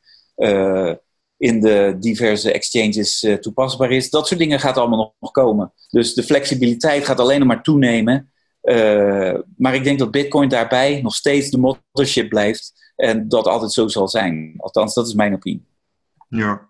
[1.41, 4.09] in de diverse exchanges toepasbaar is.
[4.09, 5.73] Dat soort dingen gaat allemaal nog komen.
[5.89, 8.31] Dus de flexibiliteit gaat alleen nog maar toenemen.
[9.57, 13.87] maar ik denk dat Bitcoin daarbij nog steeds de mothership blijft en dat altijd zo
[13.87, 14.53] zal zijn.
[14.57, 15.65] Althans, dat is mijn opinie.
[16.29, 16.69] Ja.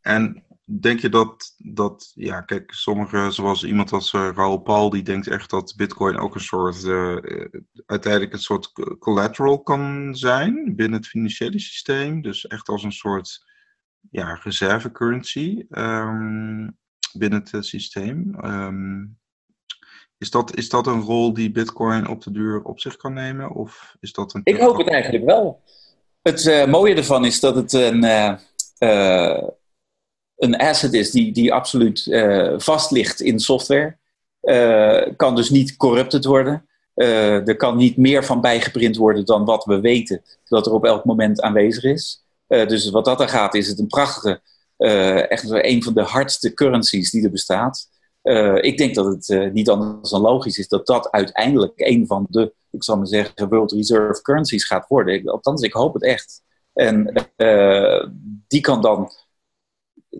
[0.00, 0.44] En
[0.80, 5.26] denk je dat, dat ja, kijk, sommigen, zoals iemand als uh, Raoul Paul, die denkt
[5.26, 7.16] echt dat Bitcoin ook een soort, uh,
[7.86, 12.22] uiteindelijk een soort collateral kan zijn binnen het financiële systeem.
[12.22, 13.44] Dus echt als een soort
[14.10, 16.78] ja, reserve currency um,
[17.12, 18.44] binnen het systeem.
[18.44, 19.20] Um,
[20.18, 23.50] is dat, is dat een rol die Bitcoin op de duur op zich kan nemen?
[23.50, 24.40] Of is dat een.
[24.44, 25.62] Ik hoop het eigenlijk wel.
[26.22, 28.04] Het mooie ervan is dat het een,
[28.78, 29.48] uh,
[30.42, 32.06] een asset is die, die absoluut
[32.56, 33.96] vast ligt in software.
[35.16, 36.66] kan dus niet corrupted worden.
[36.94, 41.04] er kan niet meer van bijgeprint worden dan wat we weten dat er op elk
[41.04, 42.24] moment aanwezig is.
[42.46, 44.40] dus wat dat er gaat, is het een prachtige,
[45.28, 47.90] echt een van de hardste currencies die er bestaat.
[48.22, 52.06] Uh, ik denk dat het uh, niet anders dan logisch is dat dat uiteindelijk een
[52.06, 55.28] van de, ik zal maar zeggen, World Reserve currencies gaat worden.
[55.28, 56.42] Althans, ik hoop het echt.
[56.72, 58.06] En uh,
[58.48, 59.10] die kan dan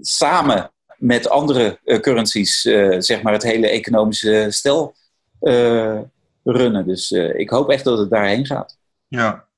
[0.01, 2.61] samen met andere currencies,
[2.99, 4.95] zeg maar, het hele economische stel
[6.45, 6.87] runnen.
[6.87, 8.79] Dus ik hoop echt dat het daarheen gaat.
[9.09, 9.49] Ja,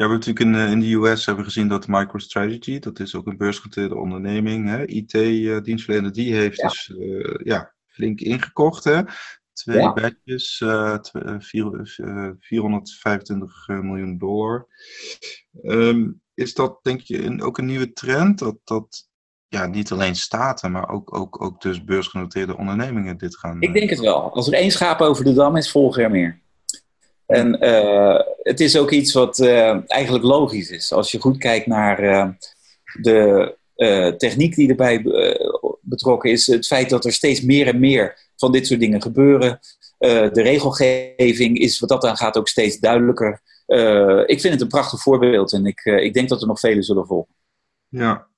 [0.00, 3.26] ja, we hebben natuurlijk in, in de US hebben gezien dat MicroStrategy, dat is ook
[3.26, 6.68] een beursgenoteerde onderneming, IT-dienstverlener, die heeft ja.
[6.68, 8.84] dus uh, ja, flink ingekocht.
[8.84, 9.02] Hè?
[9.52, 9.92] Twee ja.
[9.92, 10.96] bedjes, uh,
[11.38, 14.66] vier, uh, 425 miljoen dollar.
[15.62, 18.38] Um, is dat denk je een, ook een nieuwe trend?
[18.38, 19.09] Dat, dat
[19.50, 23.62] ja, niet alleen staten, maar ook, ook, ook dus beursgenoteerde ondernemingen dit gaan...
[23.62, 24.34] Ik denk het wel.
[24.34, 26.40] Als er één schaap over de dam is, volgen er meer.
[27.26, 30.92] En uh, het is ook iets wat uh, eigenlijk logisch is.
[30.92, 32.28] Als je goed kijkt naar uh,
[32.92, 33.58] de
[34.16, 35.04] techniek die erbij
[35.80, 39.60] betrokken is, het feit dat er steeds meer en meer van dit soort dingen gebeuren.
[39.98, 43.40] de regelgeving is wat dat aan gaat ook steeds duidelijker.
[44.26, 47.06] ik vind het een prachtig voorbeeld en ik, ik denk dat er nog vele zullen
[47.06, 47.34] volgen.
[47.88, 48.29] Ja,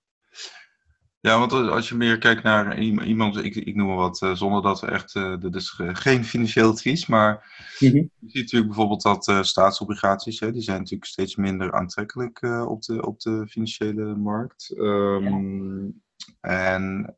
[1.22, 4.62] ja, want als je meer kijkt naar iemand, ik, ik noem maar wat, uh, zonder
[4.62, 7.32] dat we echt, uh, dat is geen financieel advies, maar
[7.78, 8.10] mm -hmm.
[8.18, 12.82] je ziet natuurlijk bijvoorbeeld dat uh, staatsobligaties, hè, die zijn natuurlijk steeds minder aantrekkelijk op,
[12.82, 14.74] de, op de financiële markt.
[14.76, 15.90] Um, ja.
[16.40, 17.16] En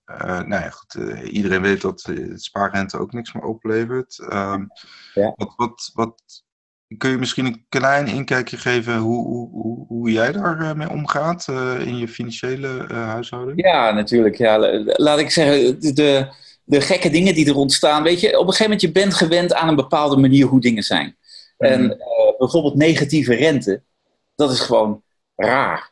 [0.48, 0.94] nou ja, goed,
[1.24, 4.18] iedereen weet dat spaarrente ook niks meer oplevert.
[4.32, 4.68] Um,
[5.14, 5.32] ja.
[5.36, 6.43] wat, wat, wat,
[6.98, 11.96] Kun je misschien een klein inkijkje geven hoe, hoe, hoe jij daarmee omgaat uh, in
[11.96, 13.62] je financiële uh, huishouding?
[13.64, 14.36] Ja, natuurlijk.
[14.36, 14.58] Ja.
[14.84, 16.26] Laat ik zeggen, de,
[16.64, 18.02] de gekke dingen die er ontstaan.
[18.02, 20.82] Weet je, op een gegeven moment je bent gewend aan een bepaalde manier hoe dingen
[20.82, 21.16] zijn.
[21.58, 21.68] Mm.
[21.68, 21.96] En
[22.38, 23.82] bijvoorbeeld negatieve rente,
[24.36, 25.02] dat is gewoon
[25.36, 25.90] raar.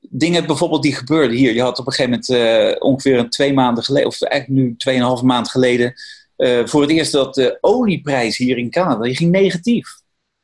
[0.00, 1.54] dingen bijvoorbeeld die gebeurden hier.
[1.54, 5.24] Je had op een gegeven moment ongeveer een twee maanden geleden, of eigenlijk nu tweeënhalve
[5.24, 5.94] maand geleden
[6.40, 9.88] uh, voor het eerst dat de olieprijs hier in Canada die ging negatief.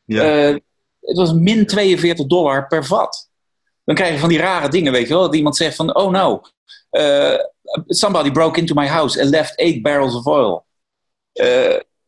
[0.04, 0.48] Ja.
[0.48, 0.56] Uh,
[1.00, 3.30] het was min 42 dollar per vat.
[3.84, 5.22] Dan krijg je van die rare dingen, weet je wel.
[5.22, 6.40] Dat iemand zegt van, oh no,
[6.90, 7.38] uh,
[7.86, 10.66] somebody broke into my house and left 8 barrels of oil.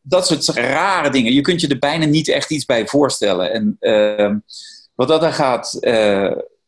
[0.01, 1.33] dat soort rare dingen.
[1.33, 3.51] Je kunt je er bijna niet echt iets bij voorstellen.
[3.51, 4.37] En ehm,
[4.95, 5.77] wat dat dan gaat,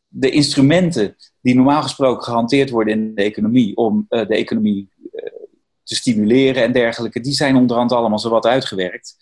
[0.08, 4.88] de instrumenten die normaal gesproken gehanteerd worden in de economie om de economie
[5.84, 9.16] te stimuleren en dergelijke, die zijn onderhand allemaal zo wat uitgewerkt.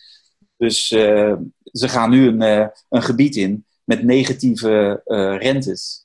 [0.57, 1.33] Dus uh,
[1.63, 6.03] ze gaan nu een, uh, een gebied in met negatieve uh, rentes.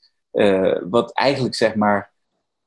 [0.89, 2.11] wat eigenlijk zeg maar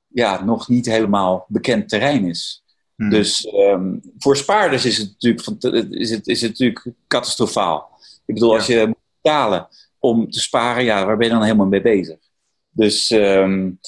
[0.06, 2.64] ja, nog niet helemaal bekend terrein is.
[2.96, 3.10] Hmm.
[3.10, 7.98] Dus um, voor spaarders is het natuurlijk, is het, is het natuurlijk catastrofaal.
[8.26, 8.56] Ik bedoel, ja.
[8.56, 9.68] als je moet betalen
[9.98, 12.18] om te sparen, ja, waar ben je dan helemaal mee bezig?
[12.70, 13.78] Dus um,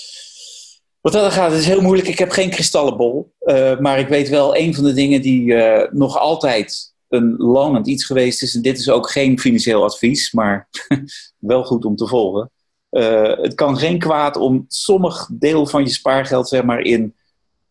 [1.02, 2.08] wat dat gaat, is heel moeilijk.
[2.08, 3.32] Ik heb geen kristallenbol.
[3.40, 7.86] Uh, maar ik weet wel, een van de dingen die uh, nog altijd een lonend
[7.86, 8.54] iets geweest is.
[8.54, 10.68] En dit is ook geen financieel advies, maar
[11.38, 12.50] wel goed om te volgen.
[12.90, 17.14] Uh, het kan geen kwaad om sommig deel van je spaargeld zeg maar, in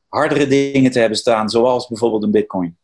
[0.07, 1.49] hardere dingen te hebben staan.
[1.49, 2.77] Zoals bijvoorbeeld een bitcoin.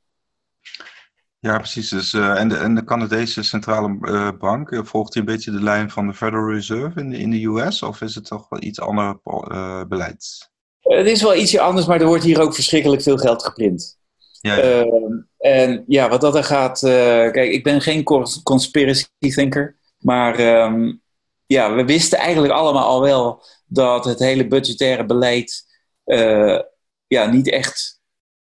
[1.39, 1.89] Ja, precies.
[1.89, 5.51] Dus, uh, en, de, en de Canadese centrale uh, bank, uh, volgt hij een beetje
[5.51, 7.83] de lijn van de Federal Reserve in de, in de US?
[7.83, 9.19] Of is het toch wel iets ander
[9.87, 10.49] beleid?
[10.79, 13.97] Het is wel ietsje anders, maar er wordt hier ook verschrikkelijk veel geld geprint.
[14.41, 14.61] Ja, ja.
[14.61, 16.79] Ehm, en ja, wat dat er gaat...
[16.79, 18.03] kijk, ik ben geen
[18.43, 19.77] conspiracy thinker.
[19.99, 21.01] Maar um,
[21.45, 23.43] ja, we wisten eigenlijk allemaal al wel...
[23.67, 25.65] dat het hele budgettaire beleid...
[27.07, 28.01] ja, niet echt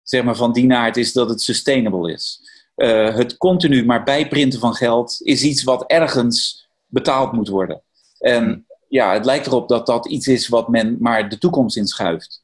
[0.04, 2.42] zeg maar, van die naart is dat het sustainable is.
[2.76, 7.82] Het continu maar bijprinten van geld is iets wat ergens betaald moet worden.
[8.20, 12.44] En ja, het lijkt erop dat dat iets is wat men maar de toekomst inschuift.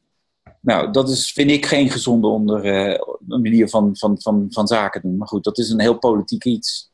[0.60, 5.02] Nou, dat is, vind ik geen gezonde onder, uh, manier van, van, van, van zaken
[5.02, 5.18] doen.
[5.18, 6.90] Maar goed, dat is een heel politiek iets.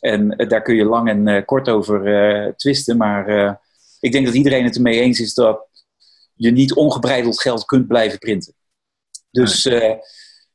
[0.00, 2.96] En uh, daar kun je lang en uh, kort over twisten.
[2.96, 3.60] Maar
[4.00, 5.66] ik denk dat iedereen het ermee eens is dat
[6.34, 8.54] je niet ongebreideld geld kunt blijven printen.
[9.30, 9.68] Dus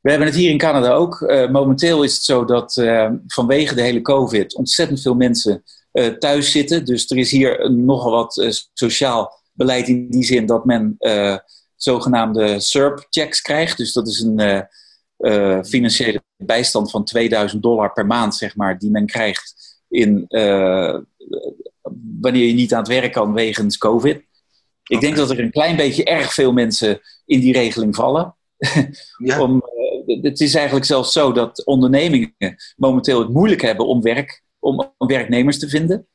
[0.08, 1.20] we hebben het hier in Canada ook.
[1.50, 2.72] momenteel is het zo dat
[3.26, 5.62] vanwege de hele COVID ontzettend veel mensen
[6.18, 6.84] thuis zitten.
[6.84, 10.96] Dus er is hier nogal wat sociaal beleid in die zin dat men
[11.76, 13.76] zogenaamde SERP-checks krijgt.
[13.76, 14.66] Dus dat is een
[15.64, 19.54] financiële bijstand van 2000 dollar per maand, zeg maar, die men krijgt
[19.88, 20.24] in,
[22.20, 24.22] wanneer je niet aan het werk kan wegens COVID.
[24.82, 28.32] Ik denk dat er een klein beetje erg veel mensen in die regeling vallen.
[29.18, 29.40] Ja.
[29.40, 29.62] om,
[30.22, 32.34] het is eigenlijk zelfs zo dat ondernemingen
[32.76, 36.06] momenteel het moeilijk hebben om, werk, om, om werknemers te vinden.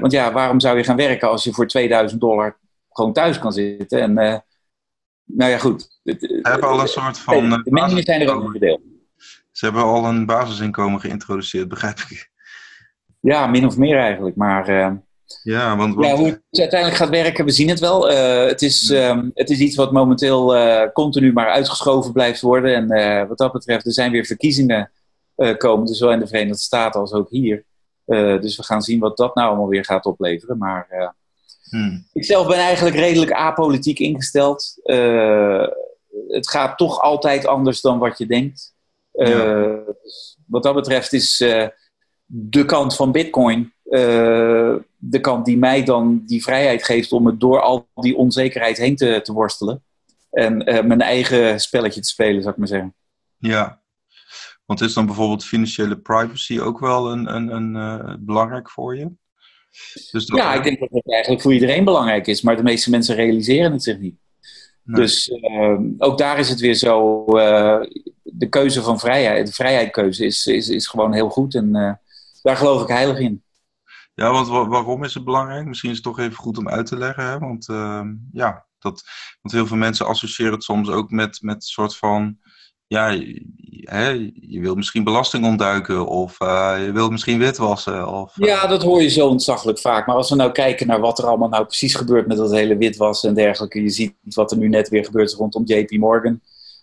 [0.00, 2.58] want ja, waarom zou je gaan werken als je voor 2000 dollar
[2.88, 4.44] gewoon thuis kan zitten en
[5.24, 6.00] nou ja, goed.
[6.02, 7.50] Ze hebben al een soort van.
[7.50, 8.80] De eh, meningen zijn er ook verdeeld.
[9.50, 12.30] Ze hebben al een basisinkomen geïntroduceerd, begrijp ik.
[13.20, 14.36] Ja, min of meer eigenlijk.
[14.36, 14.68] Maar
[15.42, 18.10] ja, want, ja, hoe het uiteindelijk gaat werken, we zien het wel.
[18.10, 22.74] Uh, het, is, um, het is iets wat momenteel uh, continu maar uitgeschoven blijft worden.
[22.74, 24.90] En wat dat betreft, er zijn weer verkiezingen
[25.56, 27.64] komen, dus zowel in de Verenigde Staten als ook hier.
[28.40, 30.58] dus we gaan zien wat dat nou allemaal weer gaat opleveren.
[30.58, 31.14] Maar
[31.72, 32.06] Hmm.
[32.12, 34.74] Ik zelf ben eigenlijk redelijk apolitiek ingesteld.
[36.28, 38.74] Het gaat toch altijd anders dan wat je denkt.
[39.12, 39.76] Uh,
[40.46, 41.36] Wat dat betreft is
[42.26, 43.72] de kant van Bitcoin
[44.96, 48.96] de kant die mij dan die vrijheid geeft om het door al die onzekerheid heen
[48.96, 49.82] te, te worstelen.
[50.30, 52.94] En mijn eigen spelletje te spelen, zou ik maar zeggen.
[53.38, 53.82] Ja,
[54.66, 59.10] want is dan bijvoorbeeld financiële privacy ook wel een, een, een belangrijk voor je?
[60.10, 63.14] Dus ja, ik denk dat het eigenlijk voor iedereen belangrijk is, maar de meeste mensen
[63.14, 64.16] realiseren het zich niet.
[64.84, 65.32] Dus
[65.98, 67.24] ook daar is het weer zo,
[68.22, 71.72] de keuze van vrijheid, de vrijheidkeuze is, is, is gewoon heel goed en
[72.42, 73.42] daar geloof ik heilig in.
[74.14, 75.66] Ja, want waarom is het belangrijk?
[75.66, 77.38] Misschien is het toch even goed om uit te leggen, hè?
[77.38, 79.02] want ehm, ja, dat,
[79.40, 82.38] want heel veel mensen associëren het soms ook met, met een soort van
[82.92, 83.18] ja,
[83.80, 88.08] hè, je wil misschien belasting ontduiken of uh, je wil misschien witwassen.
[88.08, 88.46] Of, uh...
[88.46, 90.06] Ja, dat hoor je zo ontzaglijk vaak.
[90.06, 92.76] Maar als we nou kijken naar wat er allemaal nou precies gebeurt met dat hele
[92.76, 93.82] witwassen en dergelijke.
[93.82, 96.40] Je ziet wat er nu net weer gebeurt rondom JP Morgan.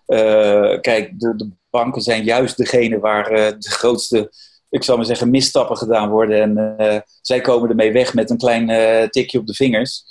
[0.08, 4.32] Uh, kijk, de, de, banken zijn juist degene waar de grootste,
[4.70, 6.42] ik zal maar zeggen, misstappen gedaan worden.
[6.42, 8.68] En zij komen ermee weg met een klein
[9.10, 10.04] tikje op de vingers.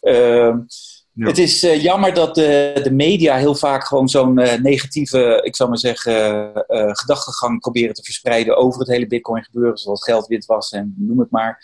[0.00, 0.58] Ehm,
[1.14, 5.68] het is uh, jammer dat de, de, media heel vaak gewoon zo'n negatieve, ik zou
[5.68, 10.94] maar zeggen, gedachtegang proberen te verspreiden over het hele Bitcoin gebeuren, zoals geld witwassen en
[10.98, 11.62] noem het maar.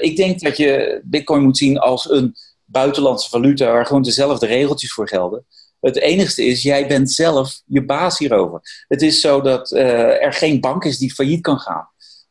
[0.00, 4.92] ik denk dat je Bitcoin moet zien als een buitenlandse valuta waar gewoon dezelfde regeltjes
[4.92, 5.46] voor gelden.
[5.80, 8.60] Het enigste is, jij bent zelf je baas hierover.
[8.88, 11.88] Het is zo dat er geen bank is die failliet kan gaan.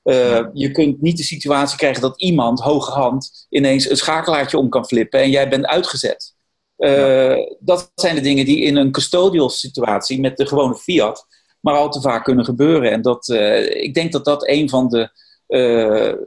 [0.07, 4.69] Uh, je kunt niet de situatie krijgen dat iemand, hoge hand, ineens een schakelaartje om
[4.69, 6.35] kan flippen en jij bent uitgezet.
[6.77, 11.25] Uh, dat zijn de dingen die in een custodial situatie met de gewone fiat
[11.61, 12.91] maar al te vaak kunnen gebeuren.
[12.91, 15.09] En dat, uh, ik denk dat dat een van de,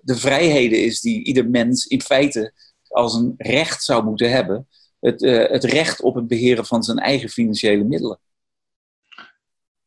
[0.03, 2.53] de vrijheden is die ieder mens in feite
[2.89, 4.69] als een recht zou moeten hebben.
[5.01, 5.21] Het,
[5.51, 8.19] het recht op het beheren van zijn eigen financiële middelen.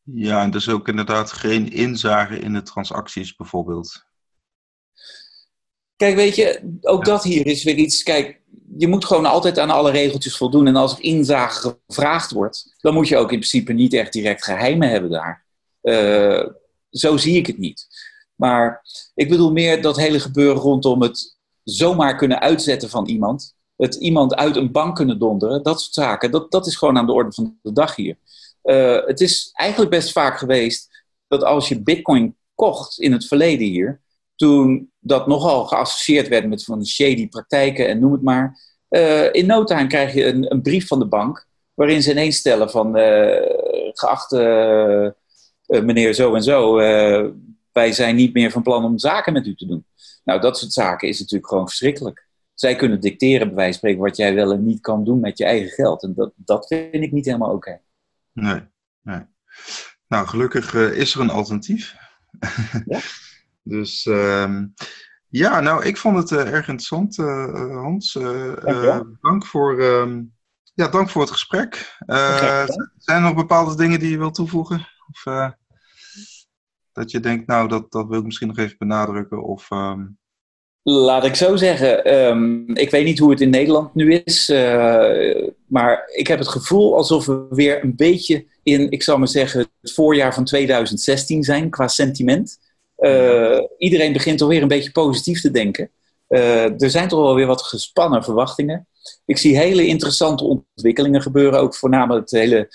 [0.02, 4.04] Ja, en dus ook inderdaad geen inzage in de transacties bijvoorbeeld.
[5.96, 8.02] Kijk, weet je, ook dat hier is weer iets.
[8.02, 8.40] Kijk,
[8.76, 10.66] je moet gewoon altijd aan alle regeltjes voldoen.
[10.66, 14.44] En als er inzage gevraagd wordt, dan moet je ook in principe niet echt direct
[14.44, 15.44] geheimen hebben daar.
[15.82, 16.48] Uh,
[16.90, 17.86] zo zie ik het niet.
[18.34, 18.84] Maar
[19.14, 23.53] ik bedoel meer dat hele gebeuren rondom het zomaar kunnen uitzetten van iemand.
[23.76, 26.30] Het iemand uit een bank kunnen donderen, dat soort zaken.
[26.30, 28.16] Dat, dat is gewoon aan de orde van de dag hier.
[28.64, 33.66] Uh, het is eigenlijk best vaak geweest dat als je bitcoin kocht in het verleden
[33.66, 34.00] hier,
[34.36, 38.58] toen dat nogal geassocieerd werd met van shady praktijken en noem het maar.
[38.90, 42.36] Uh, in no time krijg je een, een, brief van de bank waarin ze ineens
[42.36, 43.36] stellen van uh,
[43.92, 45.16] geachte
[45.66, 46.74] meneer zo en zo,
[47.72, 49.86] wij zijn niet meer van plan om zaken met u te doen.
[50.24, 52.23] Nou, dat soort zaken is natuurlijk gewoon verschrikkelijk.
[52.54, 55.38] Zij kunnen dicteren, bij wijze van spreken, wat jij wel en niet kan doen met
[55.38, 56.02] je eigen geld.
[56.02, 57.80] En dat, dat vind ik niet helemaal oké.
[58.32, 58.60] Nee,
[59.02, 59.20] nee.
[60.08, 61.94] Nou, gelukkig is er een alternatief.
[62.86, 63.00] Ja?
[63.62, 64.74] Dus um,
[65.28, 68.12] ja, nou, ik vond het uh, erg interessant, uh, Hans.
[68.12, 70.34] Dank, dank, voor, um,
[70.74, 71.96] ja, dank voor het gesprek.
[72.06, 74.88] zijn er nog bepaalde dingen die je wilt toevoegen?
[75.08, 75.22] Of,
[76.92, 79.42] Dat je denkt, nou, dat, dat wil ik misschien nog even benadrukken?
[79.42, 80.06] Of, ehm,
[80.86, 85.48] Laat ik zo zeggen, ehm, ik weet niet hoe het in Nederland nu is, uh,
[85.66, 89.66] maar ik heb het gevoel alsof we weer een beetje in, ik zal maar zeggen,
[89.80, 92.58] het voorjaar van 2016 zijn qua sentiment.
[92.98, 95.90] Uh, iedereen begint alweer een beetje positief te denken.
[96.28, 98.86] Uh, er zijn toch wel weer wat gespannen verwachtingen.
[99.24, 102.68] Ik zie hele interessante ontwikkelingen gebeuren, ook voornamelijk het hele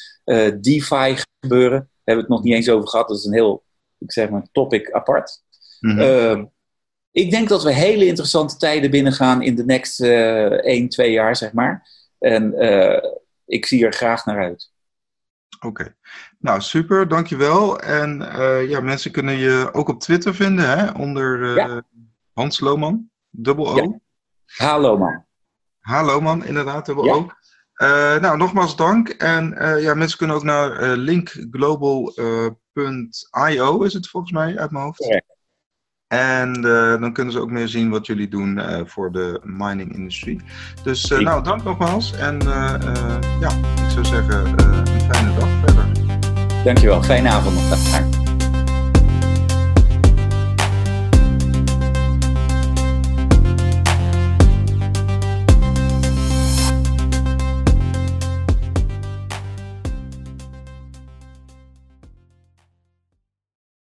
[0.61, 1.79] DeFi gebeuren.
[1.79, 3.63] Daar hebben we het nog niet eens over gehad, dat is een heel,
[3.97, 5.41] ik zeg maar, topic apart.
[5.79, 6.51] Mm -hmm
[7.11, 11.35] ik denk dat we hele interessante tijden binnengaan in de next uh, 1, 2 jaar,
[11.35, 11.89] zeg maar.
[12.19, 13.03] En uh,
[13.45, 14.71] ik zie er graag naar uit.
[15.65, 15.95] Oké.
[16.39, 17.79] Nou, super, dankjewel.
[17.79, 20.91] En uh, ja, mensen kunnen je ook op Twitter vinden, hè?
[20.91, 21.83] Onder ja.
[22.33, 23.75] Hans Lohman, dubbel O.
[23.75, 23.99] Ja.
[24.45, 25.25] Hallo man.
[25.79, 27.13] Hallo man, inderdaad, dubbel ja.
[27.13, 27.27] O.
[27.75, 29.09] Uh, nou, nogmaals dank.
[29.09, 34.97] En ja, mensen kunnen ook naar linkglobal.io, is het volgens mij uit mijn hoofd.
[34.97, 35.37] Correct.
[36.09, 40.41] En uh, dan kunnen ze ook meer zien wat jullie doen uh, voor de mining-industrie.
[40.83, 42.13] Dus uh, nou, dank nogmaals.
[42.13, 42.39] En
[43.39, 43.49] ja,
[43.83, 45.85] ik zou zeggen, een fijne dag verder.
[46.63, 48.18] Dankjewel, fijne avond nog.